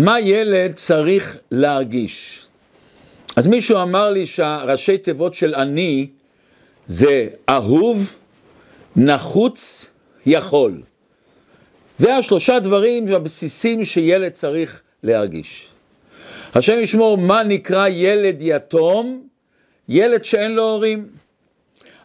מה 0.00 0.20
ילד 0.20 0.74
צריך 0.74 1.36
להרגיש? 1.50 2.46
אז 3.36 3.46
מישהו 3.46 3.82
אמר 3.82 4.10
לי 4.10 4.26
שהראשי 4.26 4.98
תיבות 4.98 5.34
של 5.34 5.54
אני 5.54 6.06
זה 6.86 7.28
אהוב, 7.48 8.16
נחוץ, 8.96 9.86
יכול. 10.26 10.82
זה 11.98 12.16
השלושה 12.16 12.58
דברים 12.58 13.08
הבסיסים 13.08 13.84
שילד 13.84 14.32
צריך 14.32 14.82
להרגיש. 15.02 15.68
השם 16.54 16.78
ישמור 16.78 17.18
מה 17.18 17.42
נקרא 17.42 17.88
ילד 17.88 18.36
יתום? 18.40 19.28
ילד 19.88 20.24
שאין 20.24 20.54
לו 20.54 20.62
הורים. 20.62 21.08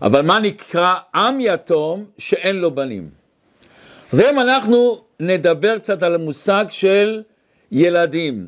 אבל 0.01 0.21
מה 0.21 0.39
נקרא 0.39 0.95
עם 1.15 1.37
יתום 1.41 2.05
שאין 2.17 2.55
לו 2.55 2.71
בנים? 2.75 3.09
והיום 4.13 4.39
אנחנו 4.39 5.01
נדבר 5.19 5.79
קצת 5.79 6.03
על 6.03 6.15
המושג 6.15 6.65
של 6.69 7.21
ילדים. 7.71 8.47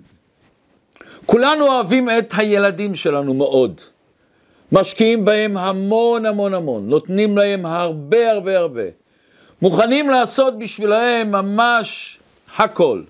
כולנו 1.26 1.68
אוהבים 1.68 2.10
את 2.10 2.34
הילדים 2.38 2.96
שלנו 2.96 3.34
מאוד. 3.34 3.82
משקיעים 4.72 5.26
בהם 5.26 5.58
המון 5.58 6.26
המון 6.26 6.54
המון, 6.54 6.90
נותנים 6.90 7.38
להם 7.38 7.66
הרבה 7.66 8.32
הרבה 8.32 8.60
הרבה. 8.60 8.84
מוכנים 9.62 10.10
לעשות 10.10 10.60
בשבילהם 10.60 11.32
ממש 11.32 12.20
הכל. 12.58 13.04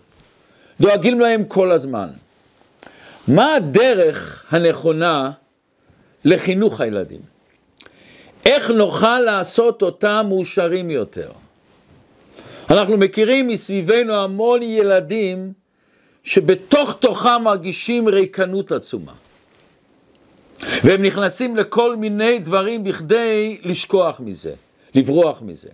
דואגים 0.79 1.19
להם 1.19 1.43
כל 1.43 1.71
הזמן. 1.71 2.07
מה 3.27 3.55
הדרך 3.55 4.45
הנכונה 4.51 5.31
לחינוך 6.25 6.81
הילדים? 6.81 7.21
איך 8.45 8.71
נוכל 8.71 9.19
לעשות 9.19 9.81
אותם 9.81 10.25
מאושרים 10.29 10.89
יותר? 10.89 11.31
אנחנו 12.69 12.97
מכירים 12.97 13.47
מסביבנו 13.47 14.13
המון 14.13 14.63
ילדים 14.63 15.53
שבתוך 16.23 16.95
תוכם 16.99 17.43
מרגישים 17.43 18.07
ריקנות 18.07 18.71
עצומה. 18.71 19.13
והם 20.83 21.03
נכנסים 21.03 21.55
לכל 21.55 21.95
מיני 21.95 22.39
דברים 22.39 22.83
בכדי 22.83 23.57
לשכוח 23.63 24.19
מזה, 24.19 24.53
לברוח 24.95 25.41
מזה. 25.41 25.69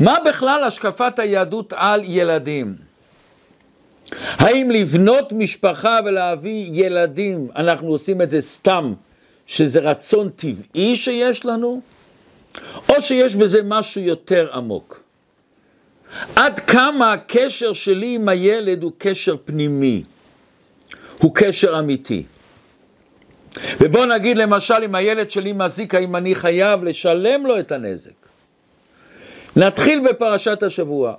מה 0.00 0.14
בכלל 0.26 0.64
השקפת 0.64 1.18
היהדות 1.18 1.72
על 1.76 2.02
ילדים? 2.04 2.74
האם 4.12 4.70
לבנות 4.70 5.32
משפחה 5.32 5.98
ולהביא 6.04 6.70
ילדים, 6.72 7.48
אנחנו 7.56 7.88
עושים 7.88 8.22
את 8.22 8.30
זה 8.30 8.40
סתם, 8.40 8.94
שזה 9.46 9.80
רצון 9.80 10.28
טבעי 10.28 10.96
שיש 10.96 11.46
לנו? 11.46 11.80
או 12.88 13.02
שיש 13.02 13.34
בזה 13.34 13.60
משהו 13.64 14.00
יותר 14.00 14.48
עמוק? 14.52 15.07
עד 16.36 16.58
כמה 16.58 17.12
הקשר 17.12 17.72
שלי 17.72 18.14
עם 18.14 18.28
הילד 18.28 18.82
הוא 18.82 18.92
קשר 18.98 19.36
פנימי, 19.44 20.02
הוא 21.18 21.34
קשר 21.34 21.78
אמיתי. 21.78 22.22
ובוא 23.80 24.06
נגיד 24.06 24.36
למשל 24.36 24.74
אם 24.84 24.94
הילד 24.94 25.30
שלי 25.30 25.52
מזיק, 25.52 25.94
האם 25.94 26.16
אני 26.16 26.34
חייב 26.34 26.84
לשלם 26.84 27.46
לו 27.46 27.60
את 27.60 27.72
הנזק. 27.72 28.10
נתחיל 29.56 30.08
בפרשת 30.08 30.62
השבוע. 30.62 31.14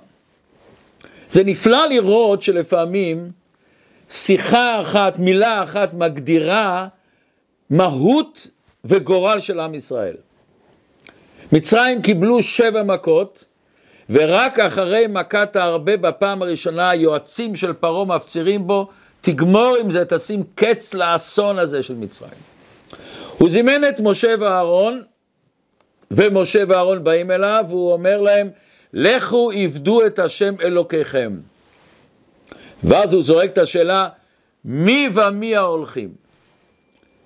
זה 1.30 1.44
נפלא 1.44 1.86
לראות 1.86 2.42
שלפעמים 2.42 3.30
שיחה 4.08 4.80
אחת, 4.80 5.18
מילה 5.18 5.62
אחת 5.62 5.94
מגדירה 5.94 6.88
מהות 7.70 8.46
וגורל 8.84 9.40
של 9.40 9.60
עם 9.60 9.74
ישראל. 9.74 10.16
מצרים 11.52 12.02
קיבלו 12.02 12.42
שבע 12.42 12.82
מכות, 12.82 13.44
ורק 14.10 14.58
אחרי 14.58 15.06
מכת 15.08 15.56
הארבה 15.56 15.96
בפעם 15.96 16.42
הראשונה 16.42 16.90
היועצים 16.90 17.56
של 17.56 17.72
פרעה 17.72 18.04
מפצירים 18.04 18.66
בו, 18.66 18.88
תגמור 19.20 19.76
עם 19.80 19.90
זה, 19.90 20.04
תשים 20.04 20.42
קץ 20.54 20.94
לאסון 20.94 21.58
הזה 21.58 21.82
של 21.82 21.94
מצרים. 21.94 22.32
הוא 23.38 23.48
זימן 23.48 23.84
את 23.88 24.00
משה 24.00 24.34
ואהרון, 24.40 25.02
ומשה 26.10 26.62
ואהרון 26.68 27.04
באים 27.04 27.30
אליו, 27.30 27.64
והוא 27.68 27.92
אומר 27.92 28.20
להם, 28.20 28.50
לכו 28.92 29.50
עבדו 29.50 30.06
את 30.06 30.18
השם 30.18 30.54
אלוקיכם. 30.62 31.32
ואז 32.84 33.14
הוא 33.14 33.22
זורק 33.22 33.50
את 33.50 33.58
השאלה, 33.58 34.08
מי 34.64 35.08
ומי 35.14 35.56
ההולכים? 35.56 36.08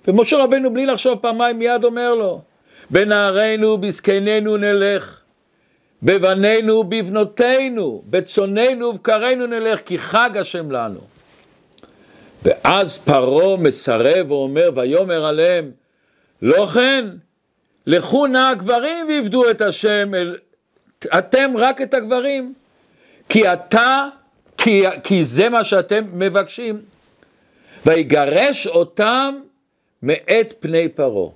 ומשה 0.07 0.43
רבנו 0.43 0.73
בלי 0.73 0.85
לחשוב 0.85 1.19
פעמיים 1.19 1.59
מיד 1.59 1.83
אומר 1.83 2.13
לו, 2.13 2.41
בנערינו, 2.89 3.77
בזקנינו 3.77 4.57
נלך. 4.57 5.24
בבנינו 6.05 6.73
ובבנותינו, 6.73 8.03
בצוננו 8.05 8.85
ובקרינו 8.87 9.47
נלך, 9.47 9.79
כי 9.79 9.97
חג 9.97 10.37
השם 10.37 10.71
לנו. 10.71 10.99
ואז 12.43 12.97
פרעה 12.97 13.57
מסרב 13.57 14.31
ואומר, 14.31 14.69
ויאמר 14.75 15.25
עליהם, 15.25 15.71
לא 16.41 16.65
כן, 16.65 17.05
לכו 17.87 18.27
נא 18.27 18.49
הגברים 18.51 19.07
ועבדו 19.09 19.49
את 19.49 19.61
השם, 19.61 20.15
אל... 20.15 20.37
אתם 21.17 21.51
רק 21.57 21.81
את 21.81 21.93
הגברים, 21.93 22.53
כי 23.29 23.53
אתה, 23.53 24.07
כי, 24.57 24.83
כי 25.03 25.23
זה 25.23 25.49
מה 25.49 25.63
שאתם 25.63 26.03
מבקשים. 26.13 26.81
ויגרש 27.85 28.67
אותם 28.67 29.35
מאת 30.01 30.53
פני 30.59 30.89
פרעה. 30.89 31.29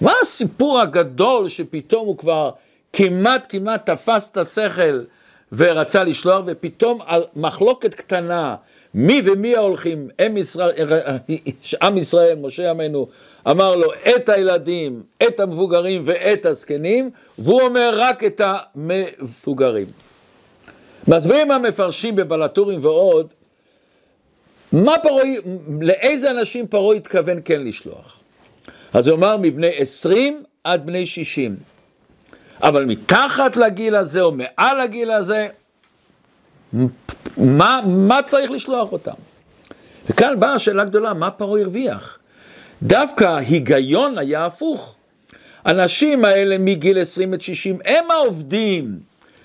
מה 0.00 0.12
הסיפור 0.22 0.80
הגדול 0.80 1.48
שפתאום 1.48 2.06
הוא 2.06 2.18
כבר 2.18 2.50
כמעט 2.92 3.46
כמעט 3.48 3.90
תפס 3.90 4.28
את 4.32 4.36
השכל 4.36 5.04
ורצה 5.52 6.04
לשלוח, 6.04 6.42
ופתאום 6.46 6.98
על 7.06 7.24
מחלוקת 7.36 7.94
קטנה, 7.94 8.56
מי 8.94 9.22
ומי 9.24 9.56
ההולכים, 9.56 10.08
עם 10.20 10.36
ישראל, 10.36 10.88
עם 11.82 11.96
ישראל, 11.96 12.36
משה 12.36 12.70
עמנו, 12.70 13.08
אמר 13.50 13.76
לו 13.76 13.92
את 13.92 14.28
הילדים, 14.28 15.02
את 15.22 15.40
המבוגרים 15.40 16.02
ואת 16.04 16.44
הזקנים, 16.44 17.10
והוא 17.38 17.62
אומר 17.62 17.94
רק 17.96 18.24
את 18.24 18.40
המבוגרים. 18.44 19.86
מסבירים 21.08 21.50
המפרשים 21.50 22.16
בבלטורים 22.16 22.84
ועוד, 22.84 23.26
מה 24.72 24.94
פרעה, 25.02 25.24
לאיזה 25.80 26.30
אנשים 26.30 26.66
פרעה 26.66 26.96
התכוון 26.96 27.38
כן 27.44 27.64
לשלוח? 27.64 28.16
אז 28.92 29.08
הוא 29.08 29.16
אמר 29.16 29.36
מבני 29.36 29.70
עשרים 29.76 30.42
עד 30.64 30.86
בני 30.86 31.06
שישים. 31.06 31.56
אבל 32.62 32.84
מתחת 32.84 33.56
לגיל 33.56 33.96
הזה 33.96 34.20
או 34.20 34.32
מעל 34.32 34.80
הגיל 34.80 35.10
הזה, 35.10 35.48
מה, 37.36 37.80
מה 37.86 38.22
צריך 38.22 38.50
לשלוח 38.50 38.92
אותם? 38.92 39.14
וכאן 40.10 40.40
באה 40.40 40.54
השאלה 40.54 40.82
הגדולה, 40.82 41.14
מה 41.14 41.30
פרעה 41.30 41.60
הרוויח? 41.60 42.18
דווקא 42.82 43.24
ההיגיון 43.24 44.18
היה 44.18 44.46
הפוך. 44.46 44.94
האנשים 45.64 46.24
האלה 46.24 46.58
מגיל 46.58 47.00
20 47.00 47.34
עד 47.34 47.40
60 47.40 47.78
הם 47.84 48.10
העובדים. 48.10 48.98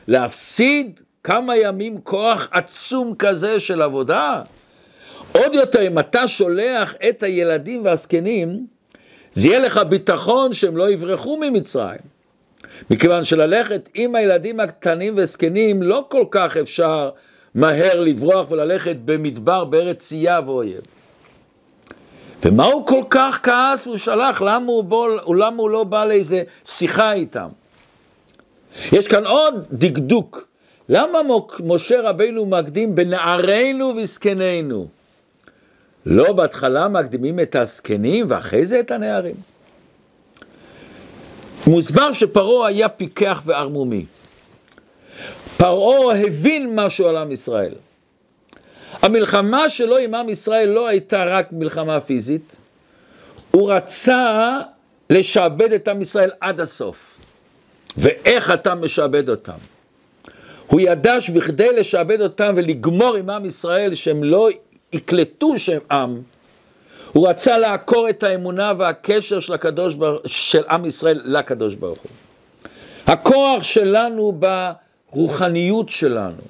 להפסיד 0.08 1.00
כמה 1.24 1.58
ימים 1.58 2.02
כוח 2.02 2.50
עצום 2.52 3.16
כזה 3.20 3.60
של 3.60 3.82
עבודה? 3.82 4.42
עוד 5.32 5.54
יותר, 5.54 5.88
אם 5.88 6.00
אתה 6.00 6.28
שולח 6.28 6.94
את 7.10 7.24
הילדים 7.24 7.86
והזקנים, 7.86 8.66
זה 9.32 9.48
יהיה 9.48 9.60
לך 9.60 9.80
ביטחון 9.90 10.54
שהם 10.54 10.78
לא 10.78 10.90
יברחו 10.90 11.38
ממצרים. 11.38 12.15
מכיוון 12.90 13.24
שללכת 13.24 13.90
עם 13.94 14.16
הילדים 14.16 14.60
הקטנים 14.60 15.14
וזקנים 15.18 15.84
לא 15.84 16.06
כל 16.10 16.26
כך 16.32 16.58
אפשר 16.58 17.10
מהר 17.56 18.00
לברוח 18.00 18.52
וללכת 18.52 18.96
במדבר 19.06 19.66
בארץ 19.66 19.98
צייה 19.98 20.40
ואויב. 20.46 20.82
ומה 22.44 22.66
הוא 22.66 22.86
כל 22.86 23.04
כך 23.10 23.40
כעס 23.44 23.88
והוא 23.88 23.98
שלח? 23.98 24.42
למה 24.42 24.66
הוא, 24.66 24.84
בוא, 24.84 25.10
למה 25.36 25.62
הוא 25.62 25.70
לא 25.70 25.84
בא 25.84 26.06
לאיזה 26.06 26.44
שיחה 26.66 27.14
איתם? 27.14 27.48
יש 28.92 29.08
כאן 29.08 29.26
עוד 29.26 29.68
דקדוק. 29.72 30.48
למה 30.90 31.20
משה 31.60 32.02
רבינו 32.02 32.46
מקדים 32.46 32.96
בנערינו 32.96 33.94
וזקנינו? 33.98 34.88
לא 36.06 36.34
בהתחלה 36.34 36.88
מקדימים 36.88 37.40
את 37.40 37.56
הזקנים 37.56 38.26
ואחרי 38.30 38.66
זה 38.66 38.80
את 38.80 38.92
הנערים. 38.92 39.36
מוסבר 41.68 42.12
שפרעה 42.12 42.68
היה 42.68 42.90
פיקח 42.90 43.42
וערמומי. 43.46 44.06
פרעה 45.58 46.20
הבין 46.20 46.76
משהו 46.76 47.08
על 47.08 47.18
עם 47.18 47.32
ישראל. 47.32 47.74
המלחמה 49.02 49.70
שלו 49.70 49.98
עם 49.98 50.16
עם 50.16 50.30
ישראל 50.30 50.70
לא 50.70 50.88
הייתה 50.88 51.24
רק 51.24 51.48
מלחמה 51.52 52.00
פיזית, 52.00 52.56
הוא 53.52 53.72
רצה 53.72 54.60
לשעבד 55.10 55.74
את 55.74 55.88
עם 55.88 56.02
ישראל 56.02 56.32
עד 56.42 56.60
הסוף. 56.60 57.18
ואיך 57.98 58.52
אתה 58.52 58.76
משעבד 58.76 59.30
אותם? 59.30 59.58
הוא 60.68 60.82
ידע 60.82 61.22
שבכדי 61.22 61.74
לשעבד 61.74 62.22
אותם 62.22 62.54
ולגמור 62.56 63.16
עם 63.16 63.30
עם 63.30 63.46
ישראל 63.46 63.94
שהם 63.94 64.24
לא 64.24 64.50
יקלטו 64.94 65.58
שהם 65.58 65.82
עם, 65.92 66.22
הוא 67.16 67.28
רצה 67.28 67.58
לעקור 67.58 68.10
את 68.10 68.24
האמונה 68.24 68.74
והקשר 68.78 69.40
של, 69.40 69.54
הקדוש 69.54 69.96
בר... 69.96 70.18
של 70.26 70.64
עם 70.70 70.86
ישראל 70.86 71.22
לקדוש 71.26 71.76
ברוך 71.76 72.00
הוא. 72.00 72.12
הכוח 73.08 73.64
שלנו 73.64 74.40
ברוחניות 75.12 75.90
שלנו, 75.90 76.42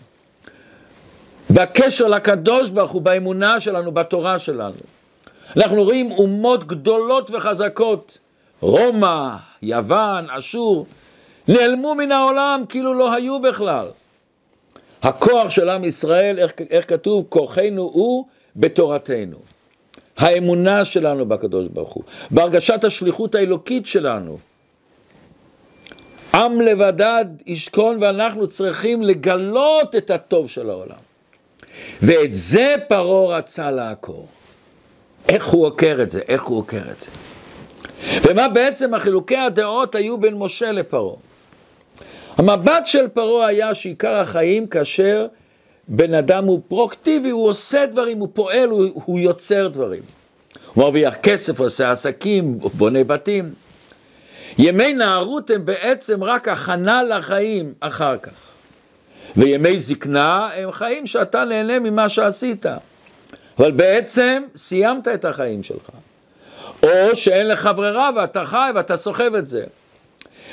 בקשר 1.50 2.08
לקדוש 2.08 2.70
ברוך 2.70 2.92
הוא, 2.92 3.02
באמונה 3.02 3.60
שלנו, 3.60 3.92
בתורה 3.92 4.40
שלנו. 4.40 4.76
אנחנו 5.58 5.84
רואים 5.84 6.12
אומות 6.12 6.68
גדולות 6.68 7.32
וחזקות, 7.32 8.18
רומא, 8.62 9.36
יוון, 9.62 10.30
אשור, 10.30 10.86
נעלמו 11.48 11.96
מן 11.96 12.12
העולם 12.12 12.64
כאילו 12.70 12.94
לא 12.94 13.14
היו 13.14 13.42
בכלל. 13.42 13.88
הכוח 15.04 15.50
של 15.50 15.70
עם 15.70 15.84
ישראל, 15.84 16.40
איך, 16.40 16.54
איך 16.70 16.90
כתוב? 16.90 17.26
כוחנו 17.30 17.82
הוא 17.82 18.26
בתורתנו. 18.56 19.55
האמונה 20.18 20.86
שלנו 20.86 21.26
בקדוש 21.26 21.68
ברוך 21.68 21.94
הוא, 21.94 22.04
בהרגשת 22.32 22.84
השליחות 22.84 23.36
האלוקית 23.36 23.86
שלנו. 23.86 24.38
עם 26.34 26.62
לבדד 26.62 27.26
ישכון 27.46 27.98
ואנחנו 28.04 28.48
צריכים 28.48 29.04
לגלות 29.04 29.96
את 29.96 30.10
הטוב 30.10 30.50
של 30.50 30.70
העולם. 30.70 30.98
ואת 32.02 32.34
זה 32.34 32.76
פרעה 32.88 33.38
רצה 33.38 33.72
לעקור. 33.72 34.28
איך 35.30 35.46
הוא 35.46 35.66
עוקר 35.66 35.98
את 36.02 36.12
זה? 36.12 36.22
איך 36.28 36.44
הוא 36.44 36.58
עוקר 36.58 36.82
את 36.92 37.02
זה? 37.02 37.12
ומה 38.24 38.48
בעצם 38.50 38.94
החילוקי 38.94 39.38
הדעות 39.38 39.96
היו 39.96 40.18
בין 40.18 40.34
משה 40.38 40.72
לפרעה? 40.72 41.16
המבט 42.38 42.86
של 42.86 43.08
פרעה 43.08 43.48
היה 43.48 43.74
שעיקר 43.74 44.14
החיים 44.16 44.68
כאשר 44.68 45.28
בן 45.88 46.14
אדם 46.14 46.46
הוא 46.46 46.62
פרוקטיבי, 46.68 47.30
הוא 47.30 47.48
עושה 47.50 47.86
דברים, 47.86 48.20
הוא 48.20 48.28
פועל, 48.34 48.70
הוא, 48.70 49.02
הוא 49.06 49.20
יוצר 49.20 49.68
דברים. 49.68 50.04
הוא 50.74 50.84
מרוויח 50.84 51.16
כסף, 51.24 51.60
עושה 51.60 51.92
עסקים, 51.92 52.60
בונה 52.60 53.04
בתים. 53.04 53.54
ימי 54.58 54.94
נערות 54.94 55.50
הם 55.50 55.66
בעצם 55.66 56.24
רק 56.24 56.48
הכנה 56.48 57.04
לחיים 57.04 57.74
אחר 57.80 58.18
כך. 58.18 58.32
וימי 59.38 59.80
זקנה 59.80 60.50
הם 60.56 60.72
חיים 60.72 61.08
שאתה 61.08 61.44
נהנה 61.44 61.80
ממה 61.80 62.10
שעשית. 62.10 62.66
אבל 63.60 63.72
בעצם 63.72 64.44
סיימת 64.56 65.08
את 65.08 65.26
החיים 65.26 65.64
שלך. 65.64 65.90
או 66.84 67.16
שאין 67.16 67.48
לך 67.48 67.70
ברירה 67.76 68.10
ואתה 68.16 68.46
חי 68.46 68.70
ואתה 68.76 68.98
סוחב 68.98 69.36
את 69.36 69.48
זה. 69.48 69.64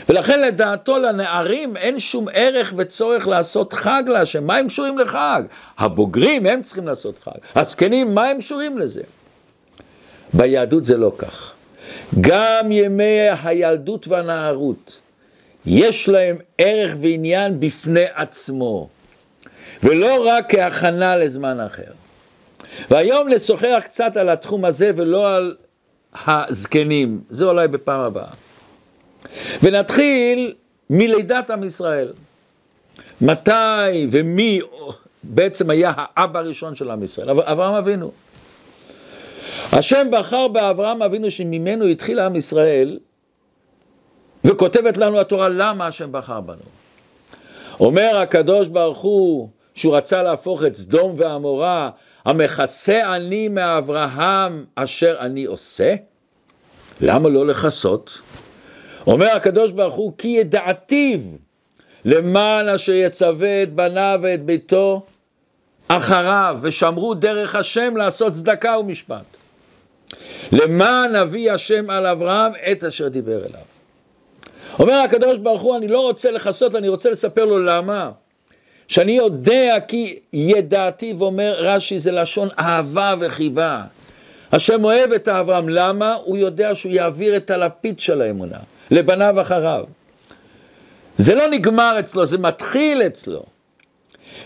ולכן 0.09 0.41
לדעתו 0.41 0.99
לנערים 0.99 1.77
אין 1.77 1.99
שום 1.99 2.27
ערך 2.33 2.75
וצורך 2.77 3.27
לעשות 3.27 3.73
חג 3.73 4.03
להשם. 4.07 4.47
מה 4.47 4.57
הם 4.57 4.69
קשורים 4.69 4.99
לחג? 4.99 5.43
הבוגרים 5.79 6.47
הם 6.47 6.63
צריכים 6.63 6.87
לעשות 6.87 7.19
חג. 7.25 7.39
הזקנים, 7.55 8.15
מה 8.15 8.27
הם 8.27 8.39
קשורים 8.39 8.79
לזה? 8.79 9.03
ביהדות 10.33 10.85
זה 10.85 10.97
לא 10.97 11.13
כך. 11.19 11.53
גם 12.21 12.73
ימי 12.73 13.29
הילדות 13.45 14.09
והנערות, 14.09 15.01
יש 15.67 16.09
להם 16.09 16.37
ערך 16.59 16.95
ועניין 17.01 17.61
בפני 17.61 18.05
עצמו, 18.15 18.89
ולא 19.83 20.27
רק 20.29 20.55
כהכנה 20.55 21.17
לזמן 21.17 21.61
אחר. 21.61 21.93
והיום 22.91 23.29
נשוחח 23.29 23.83
קצת 23.85 24.17
על 24.17 24.29
התחום 24.29 24.65
הזה 24.65 24.91
ולא 24.97 25.35
על 25.35 25.57
הזקנים, 26.27 27.21
זה 27.31 27.45
אולי 27.45 27.69
בפעם 27.69 28.01
הבאה. 28.01 28.31
ונתחיל 29.63 30.55
מלידת 30.91 31.51
עם 31.51 31.65
ישראל. 31.65 32.13
מתי 33.21 34.07
ומי 34.11 34.61
בעצם 35.23 35.71
היה 35.71 35.93
האבא 35.97 36.39
הראשון 36.39 36.77
של 36.77 36.91
עם 36.91 37.03
ישראל? 37.03 37.31
אברהם 37.31 37.75
אבינו. 37.75 38.11
השם 39.73 40.09
בחר 40.11 40.49
באברהם 40.49 41.03
אבינו 41.03 41.31
שממנו 41.31 41.85
התחיל 41.85 42.19
עם 42.19 42.37
ישראל, 42.37 42.99
וכותבת 44.45 44.97
לנו 44.97 45.21
התורה 45.21 45.49
למה 45.49 45.87
השם 45.87 46.13
בחר 46.13 46.41
בנו. 46.41 46.63
אומר 47.81 48.17
הקדוש 48.17 48.69
ברוך 48.69 48.99
הוא 48.99 49.49
שהוא 49.75 49.97
רצה 49.97 50.23
להפוך 50.23 50.65
את 50.65 50.75
סדום 50.75 51.15
ועמורה, 51.17 51.91
המכסה 52.25 53.17
אני 53.17 53.49
מאברהם 53.49 54.65
אשר 54.75 55.17
אני 55.21 55.45
עושה? 55.45 55.95
למה 57.01 57.29
לא 57.29 57.47
לכסות? 57.47 58.19
אומר 59.07 59.37
הקדוש 59.37 59.73
ברוך 59.73 59.95
הוא, 59.95 60.13
כי 60.19 60.29
ידעתיו 60.29 61.21
למען 62.05 62.69
אשר 62.69 62.93
יצווה 62.93 63.63
את 63.63 63.73
בניו 63.73 64.21
ואת 64.23 64.43
ביתו 64.43 65.03
אחריו, 65.89 66.59
ושמרו 66.63 67.15
דרך 67.15 67.55
השם 67.55 67.97
לעשות 67.97 68.33
צדקה 68.33 68.79
ומשפט. 68.79 69.25
למען 70.53 71.17
אבי 71.17 71.51
השם 71.51 71.91
על 71.91 72.07
אברהם 72.07 72.53
את 72.73 72.85
אשר 72.85 73.09
דיבר 73.09 73.39
אליו. 73.39 73.61
אומר 74.79 74.95
הקדוש 74.95 75.39
ברוך 75.39 75.63
הוא, 75.63 75.77
אני 75.77 75.89
לא 75.89 76.01
רוצה 76.01 76.31
לכסות, 76.31 76.75
אני 76.75 76.89
רוצה 76.89 77.11
לספר 77.11 77.45
לו 77.45 77.59
למה. 77.59 78.11
שאני 78.89 79.13
יודע 79.13 79.77
כי 79.89 80.19
ידעתי, 80.33 81.15
ואומר 81.19 81.55
רש"י, 81.59 81.99
זה 81.99 82.13
לשון 82.13 82.49
אהבה 82.59 83.15
וחיבה. 83.21 83.83
השם 84.53 84.85
אוהב 84.85 85.13
את 85.13 85.29
אברהם, 85.29 85.69
למה? 85.69 86.15
הוא 86.25 86.37
יודע 86.37 86.75
שהוא 86.75 86.93
יעביר 86.93 87.37
את 87.37 87.51
הלפיד 87.51 88.01
של 88.01 88.23
האמונה. 88.23 88.59
לבניו 88.93 89.41
אחריו. 89.41 89.85
זה 91.17 91.35
לא 91.35 91.47
נגמר 91.51 91.97
אצלו, 92.01 92.27
זה 92.27 92.39
מתחיל 92.39 93.03
אצלו. 93.03 93.43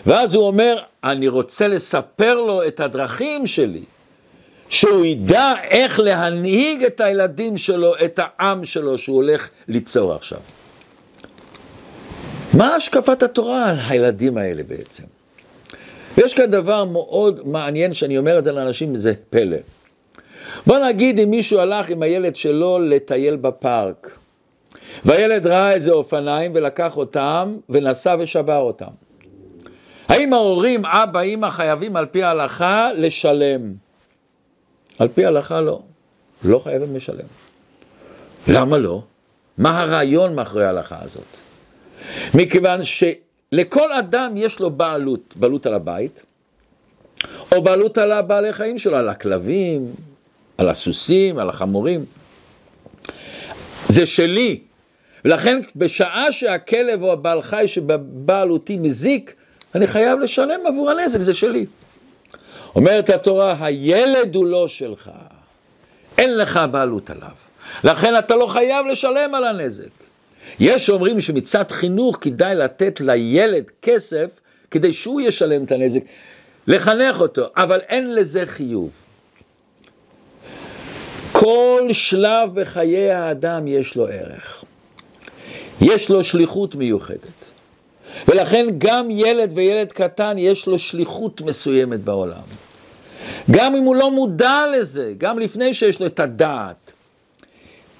ואז 0.05 0.35
הוא 0.35 0.47
אומר, 0.47 0.77
אני 1.03 1.27
רוצה 1.27 1.67
לספר 1.67 2.35
לו 2.35 2.67
את 2.67 2.79
הדרכים 2.79 3.47
שלי, 3.47 3.83
שהוא 4.69 5.05
ידע 5.05 5.53
איך 5.63 5.99
להנהיג 5.99 6.83
את 6.83 7.01
הילדים 7.01 7.57
שלו, 7.57 7.93
את 8.05 8.19
העם 8.23 8.65
שלו, 8.65 8.97
שהוא 8.97 9.15
הולך 9.15 9.49
ליצור 9.67 10.13
עכשיו. 10.13 10.39
מה 12.53 12.75
השקפת 12.75 13.23
התורה 13.23 13.69
על 13.69 13.75
הילדים 13.87 14.37
האלה 14.37 14.63
בעצם? 14.63 15.03
ויש 16.17 16.33
כאן 16.33 16.51
דבר 16.51 16.85
מאוד 16.85 17.47
מעניין 17.47 17.93
שאני 17.93 18.17
אומר 18.17 18.39
את 18.39 18.43
זה 18.43 18.51
לאנשים, 18.51 18.95
זה 18.95 19.13
פלא. 19.29 19.57
בוא 20.67 20.77
נגיד 20.77 21.19
אם 21.19 21.29
מישהו 21.29 21.59
הלך 21.59 21.89
עם 21.89 22.01
הילד 22.01 22.35
שלו 22.35 22.79
לטייל 22.79 23.35
בפארק, 23.35 24.17
והילד 25.05 25.47
ראה 25.47 25.71
איזה 25.71 25.91
אופניים 25.91 26.51
ולקח 26.55 26.97
אותם 26.97 27.57
ונסע 27.69 28.15
ושבר 28.19 28.57
אותם. 28.57 28.91
האם 30.07 30.33
ההורים, 30.33 30.85
אבא, 30.85 31.21
אמא, 31.21 31.49
חייבים 31.49 31.95
על 31.95 32.05
פי 32.05 32.23
ההלכה 32.23 32.89
לשלם? 32.95 33.73
על 34.99 35.07
פי 35.07 35.25
ההלכה 35.25 35.61
לא. 35.61 35.81
לא 36.43 36.59
חייבים 36.59 36.95
לשלם. 36.95 37.25
למה 38.47 38.77
לא? 38.77 39.01
מה 39.57 39.81
הרעיון 39.81 40.35
מאחורי 40.35 40.65
ההלכה 40.65 40.97
הזאת? 41.01 41.37
מכיוון 42.33 42.79
שלכל 42.83 43.93
אדם 43.93 44.33
יש 44.35 44.59
לו 44.59 44.69
בעלות, 44.69 45.33
בעלות 45.35 45.65
על 45.65 45.73
הבית, 45.73 46.23
או 47.51 47.61
בעלות 47.61 47.97
על 47.97 48.11
הבעלי 48.11 48.53
חיים 48.53 48.77
שלו, 48.77 48.95
על 48.95 49.09
הכלבים, 49.09 49.93
על 50.57 50.69
הסוסים, 50.69 51.37
על 51.37 51.49
החמורים. 51.49 52.05
זה 53.89 54.05
שלי, 54.05 54.59
ולכן 55.27 55.59
בשעה 55.75 56.31
שהכלב 56.31 57.03
או 57.03 57.11
הבעל 57.13 57.41
חי 57.41 57.63
שבבעלותי 57.67 58.77
מזיק, 58.77 59.35
אני 59.75 59.87
חייב 59.87 60.19
לשלם 60.19 60.59
עבור 60.67 60.91
הנזק, 60.91 61.19
זה 61.19 61.33
שלי. 61.33 61.65
אומרת 62.75 63.09
התורה, 63.09 63.55
הילד 63.59 64.35
הוא 64.35 64.45
לא 64.45 64.67
שלך, 64.67 65.11
אין 66.17 66.37
לך 66.37 66.59
בעלות 66.71 67.09
עליו. 67.09 67.31
לכן 67.83 68.17
אתה 68.17 68.35
לא 68.35 68.47
חייב 68.47 68.85
לשלם 68.85 69.35
על 69.35 69.43
הנזק. 69.43 69.89
יש 70.59 70.89
אומרים 70.89 71.21
שמצד 71.21 71.71
חינוך 71.71 72.17
כדאי 72.21 72.55
לתת 72.55 73.01
לילד 73.01 73.71
כסף 73.81 74.29
כדי 74.71 74.93
שהוא 74.93 75.21
ישלם 75.21 75.63
את 75.63 75.71
הנזק, 75.71 76.01
לחנך 76.67 77.21
אותו, 77.21 77.45
אבל 77.57 77.79
אין 77.87 78.15
לזה 78.15 78.45
חיוב. 78.45 78.89
כל 81.31 81.87
שלב 81.91 82.59
בחיי 82.59 83.11
האדם 83.11 83.67
יש 83.67 83.95
לו 83.95 84.07
ערך. 84.07 84.63
יש 85.81 86.09
לו 86.09 86.23
שליחות 86.23 86.75
מיוחדת. 86.75 87.51
ולכן 88.27 88.67
גם 88.77 89.11
ילד 89.11 89.51
וילד 89.55 89.91
קטן 89.91 90.35
יש 90.37 90.67
לו 90.67 90.79
שליחות 90.79 91.41
מסוימת 91.41 91.99
בעולם. 92.03 92.47
גם 93.51 93.75
אם 93.75 93.83
הוא 93.83 93.95
לא 93.95 94.11
מודע 94.11 94.61
לזה, 94.77 95.13
גם 95.17 95.39
לפני 95.39 95.73
שיש 95.73 95.99
לו 95.99 96.05
את 96.05 96.19
הדעת, 96.19 96.91